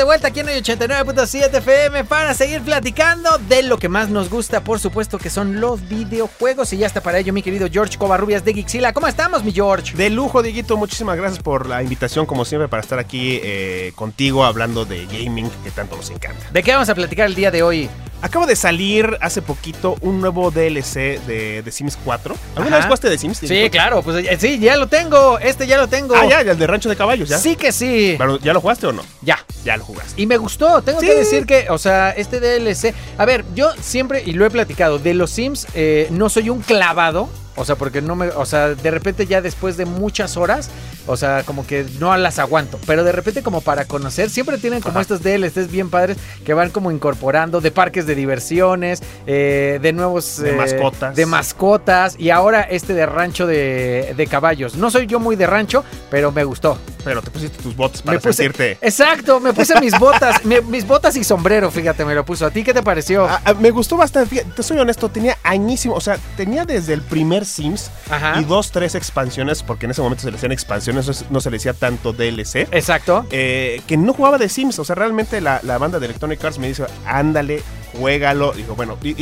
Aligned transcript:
De 0.00 0.04
vuelta 0.04 0.28
aquí 0.28 0.40
en 0.40 0.48
hoy 0.48 0.54
89.7 0.54 1.58
FM 1.58 2.04
para 2.04 2.32
seguir 2.32 2.62
platicando 2.62 3.36
de 3.50 3.62
lo 3.62 3.76
que 3.76 3.90
más 3.90 4.08
nos 4.08 4.30
gusta, 4.30 4.64
por 4.64 4.80
supuesto, 4.80 5.18
que 5.18 5.28
son 5.28 5.60
los 5.60 5.86
videojuegos. 5.90 6.72
Y 6.72 6.78
ya 6.78 6.86
está 6.86 7.02
para 7.02 7.18
ello 7.18 7.34
mi 7.34 7.42
querido 7.42 7.68
George 7.70 7.98
Covarrubias 7.98 8.42
de 8.42 8.54
Gixila. 8.54 8.94
¿Cómo 8.94 9.08
estamos, 9.08 9.44
mi 9.44 9.52
George? 9.52 9.94
De 9.94 10.08
lujo, 10.08 10.42
Dieguito, 10.42 10.78
muchísimas 10.78 11.18
gracias 11.18 11.42
por 11.42 11.68
la 11.68 11.82
invitación, 11.82 12.24
como 12.24 12.46
siempre, 12.46 12.66
para 12.66 12.80
estar 12.80 12.98
aquí 12.98 13.40
eh, 13.42 13.92
contigo 13.94 14.46
hablando 14.46 14.86
de 14.86 15.04
gaming 15.04 15.50
que 15.62 15.70
tanto 15.70 15.96
nos 15.96 16.08
encanta. 16.08 16.46
¿De 16.50 16.62
qué 16.62 16.72
vamos 16.72 16.88
a 16.88 16.94
platicar 16.94 17.26
el 17.26 17.34
día 17.34 17.50
de 17.50 17.62
hoy? 17.62 17.90
Acaba 18.22 18.46
de 18.46 18.54
salir 18.56 19.16
hace 19.20 19.40
poquito 19.42 19.96
un 20.02 20.20
nuevo 20.20 20.50
DLC 20.50 21.20
de, 21.26 21.62
de 21.64 21.72
Sims 21.72 21.96
4. 22.04 22.34
¿Alguna 22.56 22.66
Ajá. 22.68 22.76
vez 22.76 22.84
jugaste 22.86 23.08
de 23.08 23.18
Sims? 23.18 23.38
Sí, 23.38 23.68
claro, 23.70 24.02
pues 24.02 24.24
eh, 24.26 24.36
sí, 24.38 24.58
ya 24.58 24.76
lo 24.76 24.88
tengo. 24.88 25.38
Este 25.38 25.66
ya 25.66 25.78
lo 25.78 25.88
tengo. 25.88 26.14
Ah, 26.14 26.26
ya, 26.28 26.40
el 26.40 26.58
de 26.58 26.66
Rancho 26.66 26.88
de 26.88 26.96
Caballos, 26.96 27.28
¿ya? 27.28 27.38
Sí 27.38 27.56
que 27.56 27.72
sí. 27.72 28.16
Pero, 28.18 28.38
¿Ya 28.38 28.52
lo 28.52 28.60
jugaste 28.60 28.86
o 28.86 28.92
no? 28.92 29.02
Ya. 29.22 29.38
Ya 29.64 29.76
lo 29.76 29.84
jugaste. 29.84 30.20
Y 30.20 30.26
me 30.26 30.36
gustó, 30.36 30.82
tengo 30.82 31.00
Sí. 31.00 31.06
que 31.06 31.14
decir 31.14 31.46
que, 31.46 31.66
o 31.70 31.78
sea, 31.78 32.10
este 32.10 32.40
DLC. 32.40 32.94
A 33.18 33.24
ver, 33.24 33.44
yo 33.54 33.70
siempre, 33.80 34.22
y 34.24 34.32
lo 34.32 34.44
he 34.46 34.50
platicado, 34.50 34.98
de 34.98 35.14
los 35.14 35.30
Sims, 35.30 35.66
eh, 35.74 36.08
no 36.10 36.28
soy 36.28 36.50
un 36.50 36.60
clavado. 36.60 37.28
O 37.60 37.64
sea, 37.64 37.76
porque 37.76 38.00
no 38.00 38.16
me. 38.16 38.28
O 38.28 38.46
sea, 38.46 38.68
de 38.70 38.90
repente 38.90 39.26
ya 39.26 39.42
después 39.42 39.76
de 39.76 39.84
muchas 39.84 40.36
horas, 40.38 40.70
o 41.06 41.16
sea, 41.16 41.42
como 41.44 41.66
que 41.66 41.84
no 41.98 42.16
las 42.16 42.38
aguanto. 42.38 42.78
Pero 42.86 43.04
de 43.04 43.12
repente, 43.12 43.42
como 43.42 43.60
para 43.60 43.84
conocer, 43.84 44.30
siempre 44.30 44.56
tienen 44.58 44.80
como 44.80 44.92
Ajá. 44.98 45.02
estos 45.02 45.22
DLCs 45.22 45.70
bien 45.70 45.90
padres 45.90 46.16
que 46.44 46.54
van 46.54 46.70
como 46.70 46.90
incorporando 46.90 47.60
de 47.60 47.70
parques 47.70 48.06
de 48.06 48.14
diversiones, 48.14 49.02
eh, 49.26 49.78
de 49.82 49.92
nuevos. 49.92 50.38
De 50.38 50.50
eh, 50.50 50.56
mascotas. 50.56 51.14
De 51.14 51.26
mascotas. 51.26 52.16
Y 52.18 52.30
ahora 52.30 52.62
este 52.62 52.94
de 52.94 53.04
rancho 53.06 53.46
de, 53.46 54.14
de 54.16 54.26
caballos. 54.26 54.74
No 54.76 54.90
soy 54.90 55.06
yo 55.06 55.20
muy 55.20 55.36
de 55.36 55.46
rancho, 55.46 55.84
pero 56.10 56.32
me 56.32 56.44
gustó. 56.44 56.78
Pero 57.04 57.22
te 57.22 57.30
pusiste 57.30 57.62
tus 57.62 57.74
bots 57.74 58.02
para 58.02 58.18
Me 58.18 58.22
puse- 58.22 58.32
sentirte... 58.34 58.78
Exacto, 58.82 59.40
me 59.40 59.52
puse 59.54 59.78
mis 59.80 59.98
botas, 59.98 60.44
mi- 60.44 60.60
mis 60.60 60.86
botas 60.86 61.16
y 61.16 61.24
sombrero, 61.24 61.70
fíjate, 61.70 62.04
me 62.04 62.14
lo 62.14 62.24
puso. 62.26 62.44
¿A 62.46 62.50
ti 62.50 62.62
qué 62.62 62.74
te 62.74 62.82
pareció? 62.82 63.24
Ah, 63.26 63.40
ah, 63.44 63.54
me 63.54 63.70
gustó 63.70 63.96
bastante, 63.96 64.28
fíjate, 64.28 64.50
te 64.54 64.62
soy 64.62 64.78
honesto, 64.78 65.08
tenía 65.08 65.38
añísimo, 65.42 65.94
o 65.94 66.00
sea, 66.00 66.18
tenía 66.36 66.66
desde 66.66 66.92
el 66.92 67.00
primer 67.00 67.46
Sims 67.50 67.90
Ajá. 68.08 68.40
y 68.40 68.44
dos, 68.44 68.70
tres 68.70 68.94
expansiones, 68.94 69.62
porque 69.62 69.84
en 69.86 69.90
ese 69.92 70.00
momento 70.02 70.22
se 70.22 70.30
le 70.30 70.36
hacían 70.36 70.52
expansiones, 70.52 71.06
no 71.06 71.12
se- 71.12 71.24
no 71.30 71.40
se 71.40 71.50
le 71.50 71.56
decía 71.56 71.74
tanto 71.74 72.12
DLC. 72.12 72.68
Exacto. 72.70 73.26
eh, 73.30 73.82
que 73.86 73.96
no 73.96 74.12
jugaba 74.14 74.38
de 74.38 74.48
Sims. 74.48 74.78
O 74.78 74.84
sea, 74.84 74.94
realmente 74.94 75.40
la, 75.40 75.60
la 75.62 75.78
banda 75.78 75.98
de 75.98 76.06
Electronic 76.06 76.42
Arts 76.44 76.58
me 76.58 76.68
dice, 76.68 76.84
ándale, 77.06 77.62
juégalo. 77.92 78.52
Dijo, 78.52 78.74
bueno, 78.74 78.96
y, 79.02 79.14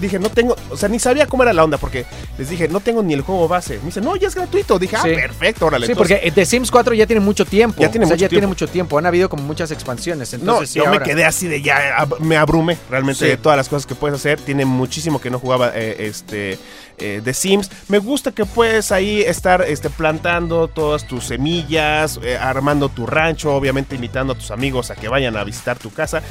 dije, 0.00 0.18
no 0.18 0.30
tengo, 0.30 0.56
o 0.70 0.76
sea, 0.76 0.88
ni 0.88 0.98
sabía 0.98 1.26
cómo 1.26 1.42
era 1.42 1.52
la 1.52 1.64
onda, 1.64 1.78
porque 1.78 2.06
les 2.38 2.48
dije, 2.48 2.68
no 2.68 2.80
tengo 2.80 3.02
ni 3.02 3.14
el 3.14 3.22
juego 3.22 3.48
base. 3.48 3.78
Me 3.78 3.86
dice, 3.86 4.00
no, 4.00 4.16
ya 4.16 4.28
es 4.28 4.34
gratuito. 4.34 4.78
Dije, 4.78 4.96
Sí. 5.02 5.10
ah, 5.10 5.14
perfecto, 5.14 5.66
órale. 5.66 5.86
Sí, 5.86 5.92
entonces- 5.92 6.18
porque 6.18 6.30
The 6.32 6.46
Sims 6.46 6.70
4 6.70 6.94
ya 6.94 7.06
tiene 7.06 7.20
mucho 7.20 7.44
tiempo. 7.44 7.80
Ya 7.80 7.90
tiene 7.90 8.04
o 8.04 8.08
sea, 8.08 8.14
mucho 8.16 8.22
ya 8.22 8.28
tiene 8.28 8.40
tiempo. 8.42 8.48
mucho 8.50 8.68
tiempo. 8.68 8.98
Han 8.98 9.06
habido 9.06 9.28
como 9.28 9.42
muchas 9.42 9.70
expansiones. 9.70 10.32
No, 10.34 10.38
Entonces, 10.38 10.70
sí, 10.70 10.78
yo 10.78 10.86
me 10.90 11.00
quedé 11.00 11.24
así 11.24 11.48
de 11.48 11.62
ya, 11.62 11.96
ab- 11.98 12.18
me 12.20 12.36
abrumé 12.36 12.78
realmente 12.90 13.20
Sí. 13.24 13.30
de 13.30 13.36
todas 13.36 13.56
las 13.56 13.68
cosas 13.68 13.86
que 13.86 13.94
puedes 13.94 14.16
hacer. 14.18 14.40
Tiene 14.40 14.64
muchísimo 14.64 15.20
que 15.20 15.30
no 15.30 15.38
jugaba 15.38 15.70
eh, 15.74 15.96
este 16.06 16.58
eh, 16.98 17.20
de 17.22 17.34
Sims. 17.34 17.70
Me 17.88 17.98
gusta 17.98 18.32
que 18.32 18.46
puedes 18.46 18.90
ahí 18.90 19.20
estar 19.20 19.60
este, 19.62 19.90
plantando 19.90 20.66
todas 20.68 21.06
tus 21.06 21.24
semillas, 21.26 22.18
eh, 22.22 22.38
armando 22.38 22.88
tu 22.88 23.06
rancho, 23.06 23.54
obviamente 23.54 23.94
invitando 23.96 24.32
a 24.32 24.36
tus 24.38 24.50
amigos 24.50 24.90
a 24.90 24.94
que 24.96 25.06
vayan 25.08 25.36
a 25.36 25.44
visitar 25.44 25.78
tu 25.78 25.90
casa. 25.92 26.22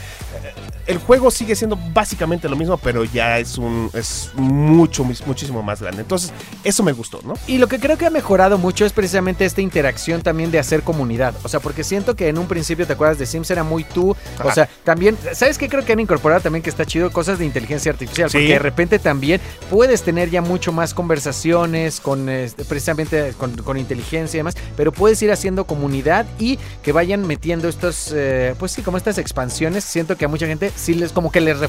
El 0.88 0.98
juego 1.00 1.30
sigue 1.32 1.56
siendo 1.56 1.78
básicamente 1.94 2.50
lo 2.50 2.56
mismo, 2.56 2.78
pero 2.78 3.04
ya 3.04 3.40
es 3.40 3.58
un 3.58 3.90
es 3.94 4.32
mucho, 4.36 5.04
much- 5.04 5.26
muchísimo 5.26 5.64
más 5.64 5.82
grande. 5.82 6.02
Entonces, 6.02 6.32
eso 6.64 6.84
me 6.84 6.92
gustó, 6.92 7.20
¿no? 7.24 7.34
Y 7.48 7.58
lo 7.58 7.68
que 7.68 7.80
creo 7.80 7.98
que 7.98 8.06
ha 8.06 8.10
mejorado 8.10 8.58
mucho 8.58 8.86
es 8.86 8.94
precisamente 8.94 9.46
esta 9.46 9.62
interacción 9.62 10.22
también 10.22 10.52
de 10.52 10.60
hacer 10.60 10.82
comunidad. 10.84 11.34
O 11.44 11.50
sea, 11.50 11.60
porque 11.60 11.84
siento 11.84 12.16
que 12.16 12.28
en 12.30 12.38
un 12.38 12.48
principio, 12.48 12.86
¿te 12.88 12.94
acuerdas 12.94 13.18
de 13.18 13.26
Sims? 13.26 13.50
Era 13.52 13.64
muy 13.64 13.84
tú. 13.84 14.16
O 14.44 14.52
sea, 14.52 14.68
también, 14.84 15.18
¿sabes 15.34 15.58
qué? 15.58 15.70
Creo 15.70 15.86
que 15.86 15.94
han 15.94 16.00
incorporado 16.00 16.42
también 16.42 16.62
que 16.64 16.70
está 16.70 16.86
chido 16.86 17.12
cosas 17.12 17.40
de 17.40 17.46
inteligencia 17.46 17.92
artificial. 17.92 18.30
Sí. 18.30 18.38
Porque 18.38 18.54
de 18.54 18.60
repente 18.60 19.00
también 19.00 19.40
puedes 19.70 20.02
tener 20.04 20.30
ya 20.30 20.42
mucho 20.42 20.72
más 20.72 20.94
conversaciones 20.94 22.00
con 22.00 22.30
este, 22.30 22.66
precisamente 22.66 23.34
con, 23.38 23.56
con 23.58 23.78
inteligencia 23.78 24.38
y 24.38 24.40
demás. 24.40 24.56
Pero 24.78 24.92
puedes 24.92 25.22
ir 25.22 25.32
haciendo 25.32 25.66
comunidad 25.66 26.26
y 26.40 26.60
que 26.84 26.92
vayan 26.92 27.26
metiendo 27.26 27.68
estos, 27.68 28.12
eh, 28.14 28.56
pues 28.60 28.72
sí, 28.72 28.82
como 28.82 28.98
estas 28.98 29.18
expansiones. 29.18 29.84
Siento 29.84 30.18
que 30.18 30.26
a 30.26 30.28
mucha 30.28 30.48
gente 30.48 30.72
sí 30.76 30.94
les 30.94 31.12
como 31.12 31.32
que 31.32 31.42
les 31.42 31.60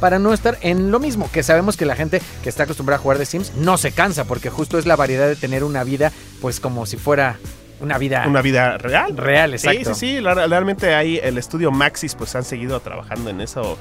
para 0.00 0.18
no 0.18 0.32
estar 0.32 0.58
en 0.60 0.90
lo 0.90 0.98
mismo. 0.98 1.30
Que 1.32 1.42
sabemos 1.42 1.76
que 1.76 1.86
la 1.86 1.96
gente 1.96 2.20
que 2.42 2.48
está 2.48 2.64
acostumbrada 2.64 2.98
a 2.98 3.02
jugar 3.02 3.18
de 3.18 3.26
Sims 3.26 3.52
no 3.56 3.78
se 3.78 3.92
cansa. 3.92 4.24
Porque 4.24 4.50
justo 4.50 4.78
es 4.78 4.86
la 4.86 4.96
variedad 4.96 5.28
de 5.28 5.36
tener 5.36 5.64
una 5.64 5.84
vida, 5.84 6.12
pues 6.40 6.60
como 6.60 6.86
si 6.86 6.96
fuera 6.96 7.38
una 7.80 7.98
vida 7.98 8.24
Una 8.26 8.42
vida 8.42 8.78
real. 8.78 9.16
real, 9.16 9.50
Sí, 9.58 9.66
exacto. 9.68 9.94
sí, 9.94 10.16
sí, 10.16 10.20
la- 10.20 10.34
realmente 10.46 10.94
ahí 10.94 11.20
el 11.22 11.38
estudio 11.38 11.70
Maxis 11.70 12.14
pues 12.14 12.34
han 12.34 12.44
seguido 12.44 12.80
trabajando 12.80 13.30
en 13.30 13.40
eso 13.40 13.78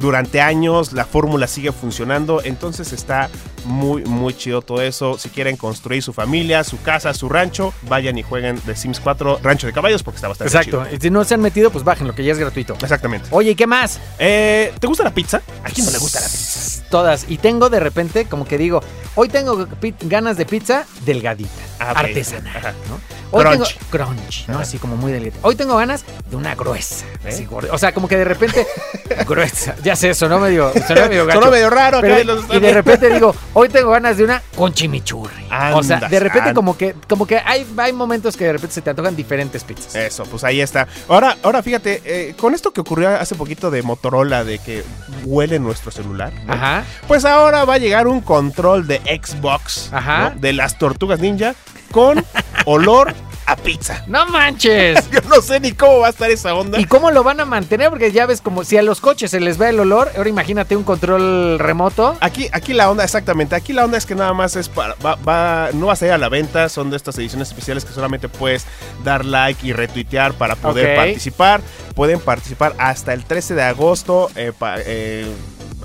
durante 0.00 0.40
años, 0.40 0.92
la 0.92 1.04
fórmula 1.04 1.46
sigue 1.46 1.72
funcionando, 1.72 2.40
entonces 2.44 2.92
está 2.92 3.28
muy, 3.64 4.04
muy 4.04 4.32
chido 4.34 4.62
todo 4.62 4.80
eso. 4.80 5.18
Si 5.18 5.28
quieren 5.28 5.56
construir 5.56 6.02
su 6.02 6.12
familia, 6.12 6.62
su 6.64 6.80
casa, 6.80 7.12
su 7.12 7.28
rancho, 7.28 7.74
vayan 7.82 8.16
y 8.16 8.22
jueguen 8.22 8.58
The 8.60 8.76
Sims 8.76 9.00
4 9.00 9.40
Rancho 9.42 9.66
de 9.66 9.72
Caballos 9.72 10.02
porque 10.04 10.16
está 10.16 10.28
bastante 10.28 10.56
Exacto. 10.56 10.84
chido. 10.84 10.96
Y 10.96 11.00
si 11.00 11.10
no 11.10 11.24
se 11.24 11.34
han 11.34 11.40
metido, 11.40 11.70
pues 11.70 11.84
bajen 11.84 12.06
lo 12.06 12.14
que 12.14 12.22
ya 12.24 12.32
es 12.32 12.38
gratuito. 12.38 12.74
Exactamente. 12.74 13.28
Oye, 13.32 13.50
¿y 13.50 13.54
qué 13.56 13.66
más? 13.66 14.00
Eh, 14.18 14.72
¿Te 14.78 14.86
gusta 14.86 15.02
la 15.04 15.12
pizza? 15.12 15.42
¿A 15.64 15.70
quién 15.70 15.84
no 15.86 15.92
le 15.92 15.98
gusta 15.98 16.20
la 16.20 16.26
pizza? 16.26 16.84
Todas. 16.90 17.26
Y 17.28 17.38
tengo 17.38 17.68
de 17.68 17.80
repente, 17.80 18.24
como 18.26 18.46
que 18.46 18.56
digo, 18.56 18.80
hoy 19.16 19.28
tengo 19.28 19.66
ganas 20.02 20.36
de 20.36 20.46
pizza 20.46 20.86
delgadita, 21.04 21.50
Ah, 21.96 22.00
artesanal. 22.00 22.74
¿no? 22.88 23.00
Hoy 23.30 23.44
Crunch. 23.44 23.76
tengo 23.76 23.90
crunch, 23.90 24.46
¿no? 24.48 24.54
Ajá. 24.54 24.62
Así 24.62 24.78
como 24.78 24.96
muy 24.96 25.12
delgadita. 25.12 25.38
Hoy 25.42 25.54
tengo 25.54 25.76
ganas 25.76 26.02
de 26.30 26.36
una 26.36 26.54
gruesa, 26.54 27.04
¿Eh? 27.24 27.28
así. 27.28 27.46
O 27.70 27.76
sea, 27.76 27.92
como 27.92 28.08
que 28.08 28.16
de 28.16 28.24
repente 28.24 28.66
gruesa. 29.26 29.74
Ya 29.82 29.96
sé, 29.96 30.14
sonó 30.14 30.38
medio, 30.38 30.72
sonó 30.86 31.02
medio 31.08 31.26
gacho. 31.26 31.38
Sonó 31.40 31.50
medio 31.52 31.68
raro 31.70 32.00
Pero- 32.00 32.20
y 32.20 32.24
los- 32.24 32.44
y 32.50 32.58
de 32.58 32.72
repente 32.72 33.10
digo, 33.12 33.34
hoy 33.52 33.68
tengo 33.68 33.90
ganas 33.90 34.16
de 34.16 34.24
una 34.24 34.42
con 34.56 34.72
chimichurri. 34.72 35.44
o 35.74 35.82
sea, 35.82 35.96
Andas, 35.96 36.10
de 36.10 36.20
repente 36.20 36.48
and- 36.50 36.56
como 36.56 36.76
que 36.78 36.94
como 37.08 37.26
que 37.26 37.38
hay, 37.38 37.66
hay 37.76 37.92
momentos 37.92 38.34
que 38.36 38.44
de 38.44 38.52
repente 38.52 38.74
se 38.74 38.80
te 38.82 38.90
antojan 38.90 39.14
diferentes 39.14 39.62
pizzas. 39.62 39.94
Eso, 39.94 40.24
pues 40.24 40.42
ahí 40.44 40.60
está. 40.62 40.88
Ahora, 41.08 41.36
ahora 41.42 41.62
fíjate, 41.62 42.00
eh, 42.04 42.34
con 42.38 42.54
esto 42.54 42.72
que 42.72 42.80
ocurrió 42.80 43.10
hace 43.10 43.34
poquito 43.34 43.70
de 43.70 43.82
Motorola, 43.82 44.42
de 44.44 44.58
que 44.58 44.84
huele 45.24 45.58
nuestro 45.58 45.90
celular, 45.90 46.32
¿no? 46.46 46.52
Ajá. 46.54 46.84
Pues 47.06 47.26
ahora 47.26 47.64
va 47.66 47.74
a 47.74 47.78
llegar 47.78 48.06
un 48.08 48.22
control 48.22 48.86
de 48.86 48.98
Xbox 49.22 49.90
Ajá. 49.92 50.30
¿no? 50.34 50.40
de 50.40 50.52
las 50.54 50.78
tortugas 50.78 51.20
ninja 51.20 51.54
con 51.90 52.24
olor 52.64 53.14
a 53.46 53.56
pizza. 53.56 54.04
No 54.06 54.26
manches. 54.26 55.10
Yo 55.10 55.20
no 55.22 55.40
sé 55.40 55.58
ni 55.58 55.72
cómo 55.72 56.00
va 56.00 56.08
a 56.08 56.10
estar 56.10 56.30
esa 56.30 56.54
onda. 56.54 56.78
¿Y 56.78 56.84
cómo 56.84 57.10
lo 57.10 57.22
van 57.24 57.40
a 57.40 57.46
mantener? 57.46 57.88
Porque 57.88 58.12
ya 58.12 58.26
ves 58.26 58.42
como 58.42 58.62
si 58.62 58.76
a 58.76 58.82
los 58.82 59.00
coches 59.00 59.30
se 59.30 59.40
les 59.40 59.56
ve 59.56 59.70
el 59.70 59.80
olor, 59.80 60.10
ahora 60.18 60.28
imagínate 60.28 60.76
un 60.76 60.84
control 60.84 61.58
remoto. 61.58 62.14
Aquí, 62.20 62.48
aquí 62.52 62.74
la 62.74 62.90
onda, 62.90 63.04
exactamente. 63.04 63.54
Aquí 63.54 63.72
la 63.72 63.86
onda 63.86 63.96
es 63.96 64.04
que 64.04 64.14
nada 64.14 64.34
más 64.34 64.54
es 64.54 64.68
para. 64.68 64.96
Va, 65.04 65.14
va- 65.26 65.70
no 65.72 65.86
va 65.86 65.94
a 65.94 65.96
salir 65.96 66.12
a 66.12 66.18
la 66.18 66.28
venta. 66.28 66.68
Son 66.68 66.90
de 66.90 66.98
estas 66.98 67.16
ediciones 67.16 67.48
especiales 67.48 67.86
que 67.86 67.92
solamente 67.94 68.28
puedes 68.28 68.66
dar 69.02 69.24
like 69.24 69.66
y 69.66 69.72
retuitear 69.72 70.34
para 70.34 70.54
poder 70.54 70.84
participar. 70.96 71.62
Pueden 71.94 72.20
participar 72.20 72.74
hasta 72.78 73.14
el 73.14 73.24
13 73.24 73.54
de 73.54 73.62
agosto. 73.62 74.30
eh, 74.36 74.52
pa- 74.56 74.76
eh, 74.78 75.26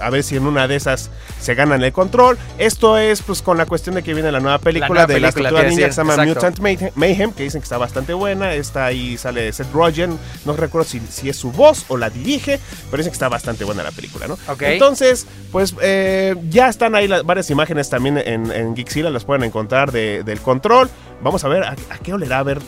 a 0.06 0.10
ver 0.10 0.24
si 0.24 0.36
en 0.36 0.46
una 0.46 0.68
de 0.68 0.76
esas 0.76 1.10
se 1.40 1.56
ganan 1.56 1.84
el 1.84 1.92
control. 1.94 2.38
Esto 2.58 2.98
es 2.98 3.22
pues 3.22 3.42
con 3.42 3.58
la 3.58 3.66
cuestión 3.66 3.96
de 3.96 4.04
que 4.04 4.14
viene 4.14 4.32
la 4.32 4.40
nueva 4.40 4.60
película 4.60 4.88
nueva 4.94 5.08
de 5.08 5.14
tortugas 5.44 5.64
te 5.64 5.70
ninja 5.70 5.88
que 5.88 5.94
se 5.94 6.02
llama 6.02 6.14
Mutant 6.36 6.60
Mayhem, 6.96 7.32
que 7.34 7.44
dicen 7.44 7.62
que 7.62 7.66
está 7.66 7.78
bastante 7.78 8.14
buena. 8.14 8.54
Está 8.54 8.86
ahí, 8.86 9.18
sale 9.18 9.52
Seth 9.54 9.72
Rogen. 9.74 10.18
No 10.46 10.54
recuerdo 10.56 10.88
si, 10.88 11.00
si 11.10 11.30
es 11.30 11.38
su 11.38 11.52
voz 11.52 11.86
o 11.88 11.98
la 11.98 12.10
dirige, 12.10 12.60
pero 12.90 12.98
dicen 12.98 13.12
que 13.12 13.16
está 13.16 13.30
bastante 13.30 13.64
buena 13.66 13.84
la 13.84 13.92
película, 13.92 14.28
¿no? 14.28 14.38
Entonces, 14.74 15.26
pues 15.52 15.76
eh, 15.82 16.36
ya 16.50 16.70
están 16.70 16.96
ahí 16.96 17.08
las, 17.08 17.24
varias 17.24 17.50
imágenes 17.50 17.90
también 17.90 18.18
en, 18.18 18.52
en 18.52 18.76
Geekzilla, 18.76 19.10
las 19.10 19.26
pueden 19.26 19.44
encontrar 19.44 19.92
de- 19.92 20.24
del 20.24 20.40
control. 20.42 20.90
Vamos 21.24 21.44
a 21.44 21.48
ver 21.48 21.64
a, 21.64 21.72
a 21.72 21.98
qué 22.04 22.14
olerá, 22.14 22.40
a 22.40 22.44
ver. 22.44 22.60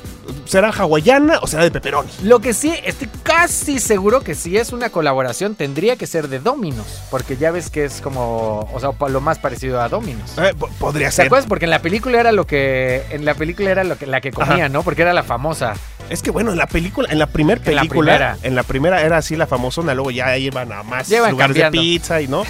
¿Será 0.46 0.70
hawaiana 0.70 1.40
o 1.42 1.48
será 1.48 1.64
de 1.64 1.72
pepperoni? 1.72 2.10
Lo 2.24 2.40
que 2.40 2.54
sí, 2.54 2.74
estoy 2.84 3.10
casi 3.24 3.80
seguro 3.80 4.22
que 4.22 4.36
si 4.36 4.58
es 4.58 4.72
una 4.74 4.90
colaboración 4.90 5.56
tendría 5.56 5.96
que 5.96 6.08
ser 6.08 6.28
de 6.30 6.40
Dominos, 6.40 7.02
porque 7.12 7.36
ya 7.38 7.52
ves 7.52 7.70
que 7.70 7.84
es 7.86 8.00
como, 8.02 8.70
o 8.74 8.80
sea, 8.80 8.92
lo 9.10 9.22
más 9.22 9.40
parecido 9.40 9.82
a 9.82 9.90
Dominos. 9.90 10.38
Eh, 10.38 10.54
po- 10.58 10.70
podría 10.80 11.08
¿Te 11.10 11.14
ser. 11.14 11.26
acuerdas? 11.28 11.48
Porque 11.48 11.66
en 11.66 11.72
la 11.72 11.82
película 11.82 12.20
era 12.20 12.32
lo 12.32 12.46
que, 12.48 13.04
en 13.10 13.26
la 13.26 13.34
película 13.34 13.70
era 13.72 13.84
lo 13.84 13.98
que, 13.98 14.06
la 14.08 14.22
que 14.22 14.32
comía, 14.32 14.54
Ajá. 14.66 14.70
¿no? 14.70 14.84
Porque 14.84 15.02
era 15.02 15.14
la 15.14 15.24
famosa. 15.24 15.74
Es 16.10 16.22
que 16.22 16.30
bueno, 16.32 16.52
en 16.52 16.58
la 16.60 16.68
película, 16.68 17.08
en 17.12 17.18
la 17.20 17.26
primer 17.28 17.58
En 17.66 17.76
la 17.76 17.82
película, 17.82 18.14
primera. 18.14 18.38
en 18.44 18.56
la 18.56 18.64
primera 18.64 19.02
era 19.02 19.18
así 19.18 19.36
la 19.36 19.48
famosona, 19.48 19.96
luego 19.96 20.12
ya 20.12 20.38
iban 20.38 20.72
a 20.72 20.84
más 20.84 21.10
iban 21.10 21.32
lugares 21.32 21.56
cambiando. 21.56 21.78
de 21.82 21.84
pizza 21.84 22.22
y 22.22 22.28
no. 22.28 22.44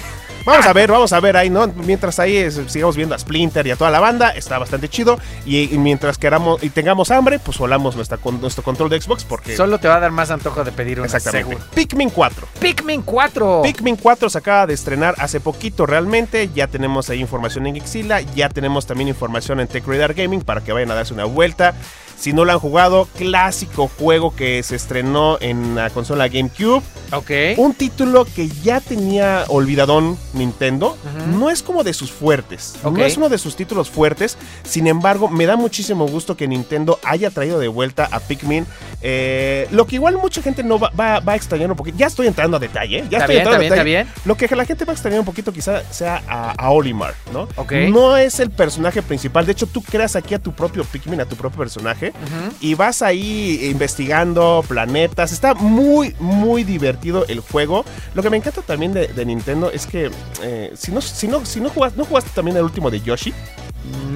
Vamos 0.46 0.64
a 0.66 0.72
ver, 0.72 0.90
vamos 0.90 1.12
a 1.12 1.20
ver 1.20 1.36
ahí, 1.36 1.50
¿no? 1.50 1.66
Mientras 1.66 2.18
ahí 2.20 2.36
es- 2.36 2.60
sigamos 2.68 2.96
viendo 2.96 3.14
a 3.14 3.18
Splinter 3.18 3.66
y 3.66 3.72
a 3.72 3.76
toda 3.76 3.90
la 3.90 4.00
banda, 4.00 4.30
está 4.30 4.58
bastante 4.58 4.88
chido. 4.88 5.18
Y, 5.44 5.74
y 5.74 5.78
mientras 5.78 6.16
queramos 6.18 6.62
y 6.62 6.70
tengamos 6.70 7.10
hambre, 7.10 7.38
pues 7.40 7.58
volamos 7.58 7.96
nuestra, 7.96 8.16
con, 8.16 8.40
nuestro 8.40 8.62
control 8.62 8.88
de 8.88 9.00
Xbox 9.00 9.24
porque. 9.24 9.56
Solo 9.56 9.78
te 9.78 9.88
va 9.88 9.96
a 9.96 10.00
dar 10.00 10.12
más 10.12 10.30
antojo 10.30 10.62
de 10.64 10.70
pedir 10.72 10.98
una 11.00 11.06
exactamente. 11.06 11.50
seguro. 11.50 11.66
Pikmin 11.74 12.10
4. 12.10 12.46
Pikmin 12.60 13.02
4. 13.02 13.62
Pikmin 13.64 13.96
4 13.96 14.30
se 14.30 14.38
acaba 14.38 14.66
de 14.66 14.74
estrenar 14.74 15.14
hace 15.18 15.40
poquito 15.40 15.84
realmente. 15.84 16.48
Ya 16.54 16.68
tenemos 16.68 17.10
ahí 17.10 17.20
información 17.20 17.66
en 17.66 17.80
Xila. 17.84 18.20
Ya 18.20 18.48
tenemos 18.48 18.86
también 18.86 19.08
información 19.08 19.58
en 19.60 19.66
Tech 19.66 19.86
Radar 19.86 20.14
Gaming 20.14 20.42
para 20.42 20.60
que 20.62 20.72
vayan 20.72 20.90
a 20.92 20.94
darse 20.94 21.12
una 21.12 21.24
vuelta. 21.24 21.74
Si 22.18 22.32
no 22.32 22.44
lo 22.44 22.52
han 22.52 22.58
jugado, 22.58 23.06
clásico 23.16 23.88
juego 23.98 24.34
que 24.34 24.62
se 24.62 24.74
estrenó 24.76 25.36
en 25.40 25.74
la 25.74 25.90
consola 25.90 26.28
GameCube. 26.28 26.82
ok. 27.12 27.30
Un 27.58 27.74
título 27.74 28.24
que 28.24 28.48
ya 28.48 28.80
tenía 28.80 29.44
olvidadón 29.48 30.16
Nintendo. 30.32 30.96
No 31.38 31.50
es 31.50 31.62
como 31.62 31.84
de 31.84 31.92
sus 31.92 32.10
fuertes. 32.10 32.76
No 32.82 33.04
es 33.04 33.16
uno 33.16 33.28
de 33.28 33.38
sus 33.38 33.54
títulos 33.54 33.90
fuertes. 33.90 34.38
Sin 34.64 34.86
embargo, 34.86 35.28
me 35.28 35.46
da 35.46 35.56
muchísimo 35.56 36.06
gusto 36.08 36.36
que 36.36 36.48
Nintendo 36.48 36.98
haya 37.04 37.30
traído 37.30 37.58
de 37.58 37.68
vuelta 37.68 38.08
a 38.10 38.20
Pikmin. 38.20 38.66
Eh, 39.08 39.68
lo 39.70 39.86
que 39.86 39.94
igual 39.94 40.16
mucha 40.16 40.42
gente 40.42 40.64
no 40.64 40.80
va, 40.80 40.90
va- 40.90 41.20
va 41.20 41.34
a 41.34 41.36
extrañar 41.36 41.70
un 41.70 41.76
poquito. 41.76 41.96
Ya 41.96 42.08
estoy 42.08 42.26
entrando 42.26 42.56
a 42.56 42.60
detalle. 42.60 42.98
¿eh? 42.98 43.04
Ya 43.08 43.18
Está 43.18 43.32
estoy 43.32 43.34
bien, 43.36 43.42
entrando 43.42 43.62
está 43.62 43.80
a 43.80 43.84
bien, 43.84 43.94
detalle. 43.94 44.00
está 44.00 44.12
bien. 44.14 44.22
Lo 44.24 44.36
que 44.36 44.56
la 44.56 44.64
gente 44.64 44.84
va 44.84 44.90
a 44.92 44.94
extrañar 44.94 45.20
un 45.20 45.26
poquito 45.26 45.52
quizá 45.52 45.84
sea 45.92 46.22
a, 46.26 46.50
a 46.52 46.70
Olimar, 46.70 47.14
¿no? 47.32 47.46
Ok. 47.54 47.72
No 47.88 48.16
es 48.16 48.40
el 48.40 48.50
personaje 48.50 49.02
principal. 49.02 49.46
De 49.46 49.52
hecho, 49.52 49.66
tú 49.68 49.80
creas 49.80 50.16
aquí 50.16 50.34
a 50.34 50.40
tu 50.40 50.52
propio 50.52 50.82
Pikmin, 50.84 51.20
a 51.20 51.24
tu 51.24 51.36
propio 51.36 51.58
personaje. 51.58 52.12
Y 52.60 52.74
vas 52.74 53.00
ahí 53.02 53.68
investigando 53.70 54.64
planetas. 54.66 55.30
Está 55.30 55.54
muy, 55.54 56.16
muy 56.18 56.64
divertido 56.64 57.24
el 57.28 57.38
juego. 57.38 57.84
Lo 58.14 58.22
que 58.24 58.30
me 58.30 58.38
encanta 58.38 58.60
también 58.62 58.92
de, 58.92 59.06
de 59.06 59.24
Nintendo 59.24 59.70
es 59.70 59.86
que 59.86 60.10
eh, 60.42 60.72
si, 60.76 60.90
no, 60.90 61.00
si, 61.00 61.28
no, 61.28 61.46
si 61.46 61.60
no, 61.60 61.68
jugaste, 61.70 61.96
no 61.96 62.04
jugaste 62.04 62.30
también 62.34 62.56
el 62.56 62.64
último 62.64 62.90
de 62.90 63.00
Yoshi, 63.00 63.32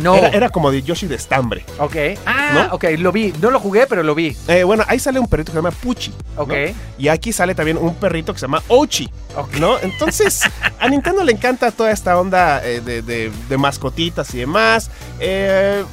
No. 0.02 0.16
era, 0.16 0.28
era 0.28 0.48
como 0.50 0.70
de 0.70 0.82
Yoshi 0.82 1.06
de 1.06 1.14
estambre. 1.16 1.64
Ok. 1.78 1.94
Ah, 2.26 2.50
¿No? 2.68 2.74
ok, 2.74 2.84
lo 2.98 3.12
vi. 3.12 3.32
No 3.40 3.50
lo 3.50 3.60
jugué, 3.60 3.86
pero 3.86 4.02
lo 4.02 4.14
vi. 4.14 4.36
Eh, 4.48 4.64
bueno, 4.64 4.84
ahí 4.88 4.98
sale 4.98 5.20
un 5.20 5.26
perrito 5.28 5.52
que 5.52 5.56
se 5.56 5.58
llama 5.62 5.70
Puchi. 5.70 6.12
¿no? 6.36 6.42
Ok. 6.42 6.52
Y 6.98 7.08
aquí 7.08 7.32
sale 7.32 7.54
también 7.54 7.76
un 7.76 7.94
perrito 7.94 8.32
que 8.32 8.38
se 8.40 8.44
llama 8.46 8.62
Ochi. 8.68 9.08
Ok. 9.36 9.54
¿No? 9.56 9.78
Entonces, 9.78 10.42
a 10.80 10.88
Nintendo 10.88 11.22
le 11.22 11.32
encanta 11.32 11.70
toda 11.70 11.90
esta 11.90 12.18
onda 12.18 12.64
eh, 12.66 12.80
de, 12.80 13.02
de- 13.02 13.30
de 13.48 13.58
mascotitas 13.58 14.34
y 14.34 14.38
demás. 14.38 14.90
Eh, 15.20 15.84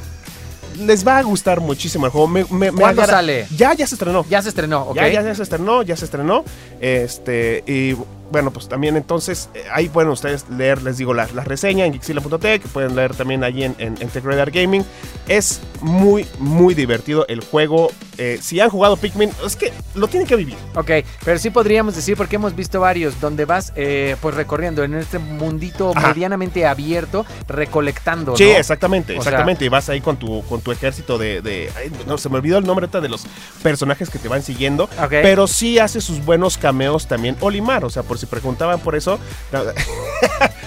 les 0.80 1.06
va 1.08 1.18
a 1.18 1.24
gustar 1.24 1.60
muchísimo 1.60 2.06
el 2.06 2.12
juego. 2.12 2.28
Me, 2.28 2.46
me- 2.50 2.72
me 2.72 2.80
¿Cuándo 2.82 3.06
sale? 3.06 3.48
Ya, 3.56 3.74
ya 3.74 3.86
se 3.88 3.96
estrenó. 3.96 4.26
Ya 4.30 4.42
se 4.42 4.50
estrenó, 4.50 4.84
ok. 4.84 4.96
Ya, 4.96 5.08
ya, 5.08 5.22
ya 5.24 5.36
se 5.36 5.44
estrenó, 5.44 5.82
ya 5.84 5.96
se 5.98 6.06
estrenó. 6.06 6.44
Este, 6.80 7.64
y 7.68 7.96
bueno, 8.32 8.52
pues 8.52 8.68
también 8.68 8.98
entonces, 8.98 9.50
eh, 9.54 9.64
ahí 9.72 9.90
pueden 9.90 10.10
ustedes 10.12 10.50
leer, 10.50 10.82
les 10.84 10.98
digo, 10.98 11.14
la, 11.14 11.28
la 11.34 11.44
reseña 11.44 11.86
en 11.86 11.94
Gixila.tech, 11.94 12.62
pueden 12.70 12.96
leer 12.96 13.16
también 13.16 13.44
allí 13.44 13.64
en, 13.64 13.76
en, 13.80 13.96
Tech 13.96 14.24
Gaming. 14.24 14.84
Es 15.28 15.62
muy, 15.82 16.26
muy 16.40 16.74
divertido 16.74 17.26
el 17.28 17.42
juego. 17.42 17.92
Eh, 18.18 18.40
si 18.42 18.60
han 18.60 18.70
jugado 18.70 18.98
Pikmin, 18.98 19.30
es 19.46 19.56
que 19.56 19.72
lo 19.94 20.08
tienen 20.08 20.28
que 20.28 20.36
vivir. 20.36 20.56
Ok, 20.76 20.90
pero 21.24 21.38
sí 21.38 21.50
podríamos 21.52 21.96
decir, 21.96 22.18
porque 22.18 22.38
hemos 22.38 22.56
visto 22.56 22.80
varios, 22.80 23.20
donde 23.22 23.46
vas 23.46 23.74
eh, 23.76 24.16
pues 24.22 24.34
recorriendo 24.34 24.84
en 24.84 24.96
este 24.96 25.20
mundito 25.20 25.92
Ajá. 25.96 26.08
medianamente 26.10 26.66
abierto, 26.66 27.26
recolectando. 27.48 28.36
Sí, 28.36 28.46
¿no? 28.46 28.58
exactamente, 28.58 29.14
O 29.14 29.18
exactamente. 29.18 29.66
y 29.66 29.70
vas 29.70 29.88
ahí 29.90 30.02
con 30.02 30.18
tu, 30.18 30.44
con 30.46 30.62
tu 30.62 30.72
ejército 30.72 31.18
de, 31.18 31.42
de- 31.42 31.72
ay, 31.78 31.92
no, 32.08 32.18
se 32.18 32.30
me 32.30 32.38
olvidó 32.38 32.58
el 32.58 32.66
nombre 32.66 32.88
de 32.88 33.10
los 33.10 33.26
personajes 33.62 34.10
que 34.10 34.18
te 34.18 34.28
van 34.28 34.42
siguiendo. 34.42 34.86
Ok. 34.86 35.10
Pero 35.10 35.46
sí 35.48 35.78
hace 35.78 36.00
sus 36.02 36.24
buenos 36.24 36.58
cameos 36.58 37.08
también 37.08 37.36
Olimar. 37.42 37.84
O 37.86 37.90
sea, 37.90 38.04
por 38.04 38.18
si 38.18 38.26
preguntaban 38.26 38.80
por 38.80 38.96
eso. 38.96 39.20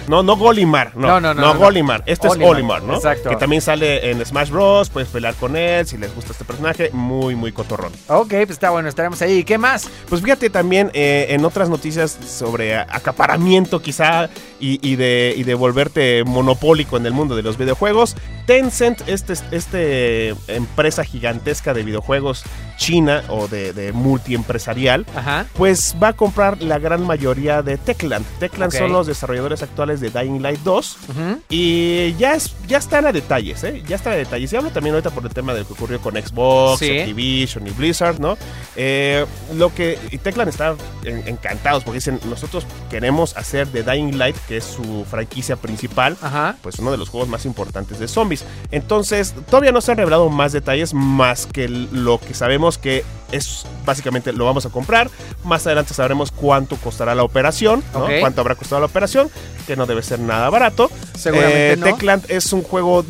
No, 0.08 0.23
no 0.23 0.37
Golimar. 0.37 0.93
No, 0.96 1.08
No, 1.08 1.20
no, 1.20 1.35
no, 1.35 1.35
no, 1.35 1.41
no, 1.49 1.55
no. 1.55 1.58
Golimar. 1.61 2.03
Este 2.06 2.29
Olimar, 2.29 2.46
es 2.49 2.55
Olimar, 2.55 2.82
¿no? 2.82 2.94
exacto. 2.96 3.31
Que 3.31 3.37
también 3.37 3.62
sale 3.62 4.11
en 4.11 4.25
Smash 4.25 4.50
Bros. 4.50 4.91
Puedes 4.91 5.08
pelear 5.08 5.35
con 5.35 5.56
él 5.56 5.87
si 5.87 5.96
les 5.96 6.14
gusta 6.14 6.32
este 6.32 6.44
personaje. 6.44 6.91
Muy, 6.93 7.35
muy 7.40 7.52
cotorrón. 7.52 7.92
Ok, 8.08 8.28
pues 8.31 8.50
está 8.50 8.70
bueno, 8.70 8.88
estaremos 8.88 9.20
ahí. 9.22 9.38
¿Y 9.38 9.44
qué 9.44 9.58
más? 9.58 9.88
Pues 10.08 10.22
fíjate 10.22 10.50
también 10.50 10.90
eh, 10.94 11.26
en 11.31 11.44
otras 11.44 11.69
noticias 11.69 12.16
sobre 12.26 12.76
acaparamiento 12.76 13.81
quizá 13.82 14.28
y, 14.60 14.78
y 14.88 14.96
de, 14.96 15.34
y 15.37 15.42
de 15.44 15.54
volverte 15.54 16.22
monopólico 16.25 16.96
en 16.96 17.06
el 17.06 17.12
mundo 17.12 17.34
de 17.37 17.42
los 17.42 17.56
videojuegos. 17.56 18.16
Tencent, 18.46 19.02
este, 19.08 19.34
este 19.52 20.34
empresa 20.48 21.04
gigantesca 21.04 21.72
de 21.75 21.82
videojuegos 21.82 22.42
china 22.76 23.22
o 23.28 23.46
de, 23.46 23.72
de 23.72 23.93
multiempresarial, 23.93 25.06
Ajá. 25.14 25.46
pues 25.54 25.94
va 26.02 26.08
a 26.08 26.12
comprar 26.14 26.60
la 26.62 26.78
gran 26.78 27.04
mayoría 27.06 27.62
de 27.62 27.76
Techland. 27.76 28.25
Techland 28.38 28.72
Ok. 28.72 28.78
son 28.78 28.93
los 28.93 29.06
desarrolladores 29.06 29.62
actuales 29.62 30.00
de 30.00 30.10
Dying 30.10 30.40
Light 30.43 30.60
2. 30.60 30.96
Ujú. 31.10 31.40
Y 31.50 32.14
ya, 32.19 32.34
es, 32.34 32.54
ya 32.66 32.78
están 32.78 33.06
a 33.06 33.12
detalles, 33.12 33.62
¿eh? 33.64 33.82
Ya 33.86 33.96
están 33.96 34.14
a 34.14 34.16
detalles. 34.16 34.52
Y 34.52 34.56
hablo 34.56 34.70
también 34.70 34.94
ahorita 34.94 35.10
por 35.10 35.25
el 35.25 35.31
tema 35.32 35.52
de 35.54 35.60
lo 35.60 35.66
que 35.66 35.72
ocurrió 35.75 36.00
con 36.00 36.14
Xbox, 36.14 36.78
Sí. 36.81 36.86
Activision 37.31 37.67
y 37.67 37.71
Blizzard, 37.71 38.19
¿no? 38.21 38.37
Eh, 38.77 39.25
lo 39.55 39.73
que. 39.75 39.99
Y 40.11 40.19
Techland 40.19 40.49
está 40.49 40.75
en- 41.05 41.27
encantados 41.29 41.85
porque 41.85 41.99
dicen: 41.99 42.19
Nosotros 42.29 42.67
queremos 42.91 43.37
hacer 43.37 43.69
de 43.69 43.82
Dying 43.82 44.19
Light, 44.19 44.37
que 44.49 44.56
es 44.59 44.65
su 44.65 45.05
franquicia 45.09 45.56
principal, 45.56 46.17
Ajá. 46.21 46.56
pues 46.62 46.79
uno 46.79 46.91
de 46.91 46.97
los 46.99 47.09
juegos 47.09 47.29
más 47.29 47.44
importantes 47.47 47.99
de 47.99 48.09
zombies. 48.09 48.44
Entonces, 48.71 49.35
todavía 49.49 49.73
no 49.73 49.81
se 49.81 49.93
han 49.93 49.99
revelado 49.99 50.29
más 50.29 50.53
detalles, 50.53 50.93
más 50.94 51.47
que 51.47 51.69
lo 51.69 52.19
que 52.21 52.35
sabemos 52.35 52.79
que 52.79 53.05
es 53.32 53.65
básicamente 53.85 54.32
lo 54.32 54.44
vamos 54.44 54.67
a 54.67 54.71
comprar. 54.71 55.09
Más 55.44 55.65
adelante 55.67 55.94
sabremos 55.94 56.32
cuánto 56.32 56.77
costará 56.77 57.15
la 57.15 57.23
operación, 57.23 57.82
¿no? 57.94 58.06
Cuánto 58.21 58.41
habrá 58.41 58.55
costado 58.56 58.81
la 58.81 58.87
operación, 58.87 59.31
que 59.67 59.77
no 59.77 59.87
debe 59.87 60.03
ser 60.03 60.19
nada 60.21 60.50
barato. 60.50 60.91
Seguramente 61.17 61.73
Eh, 61.73 61.77
no. 61.77 61.87
Techland 61.87 62.25
es 62.29 62.53
un 62.53 62.62
juego, 62.62 63.05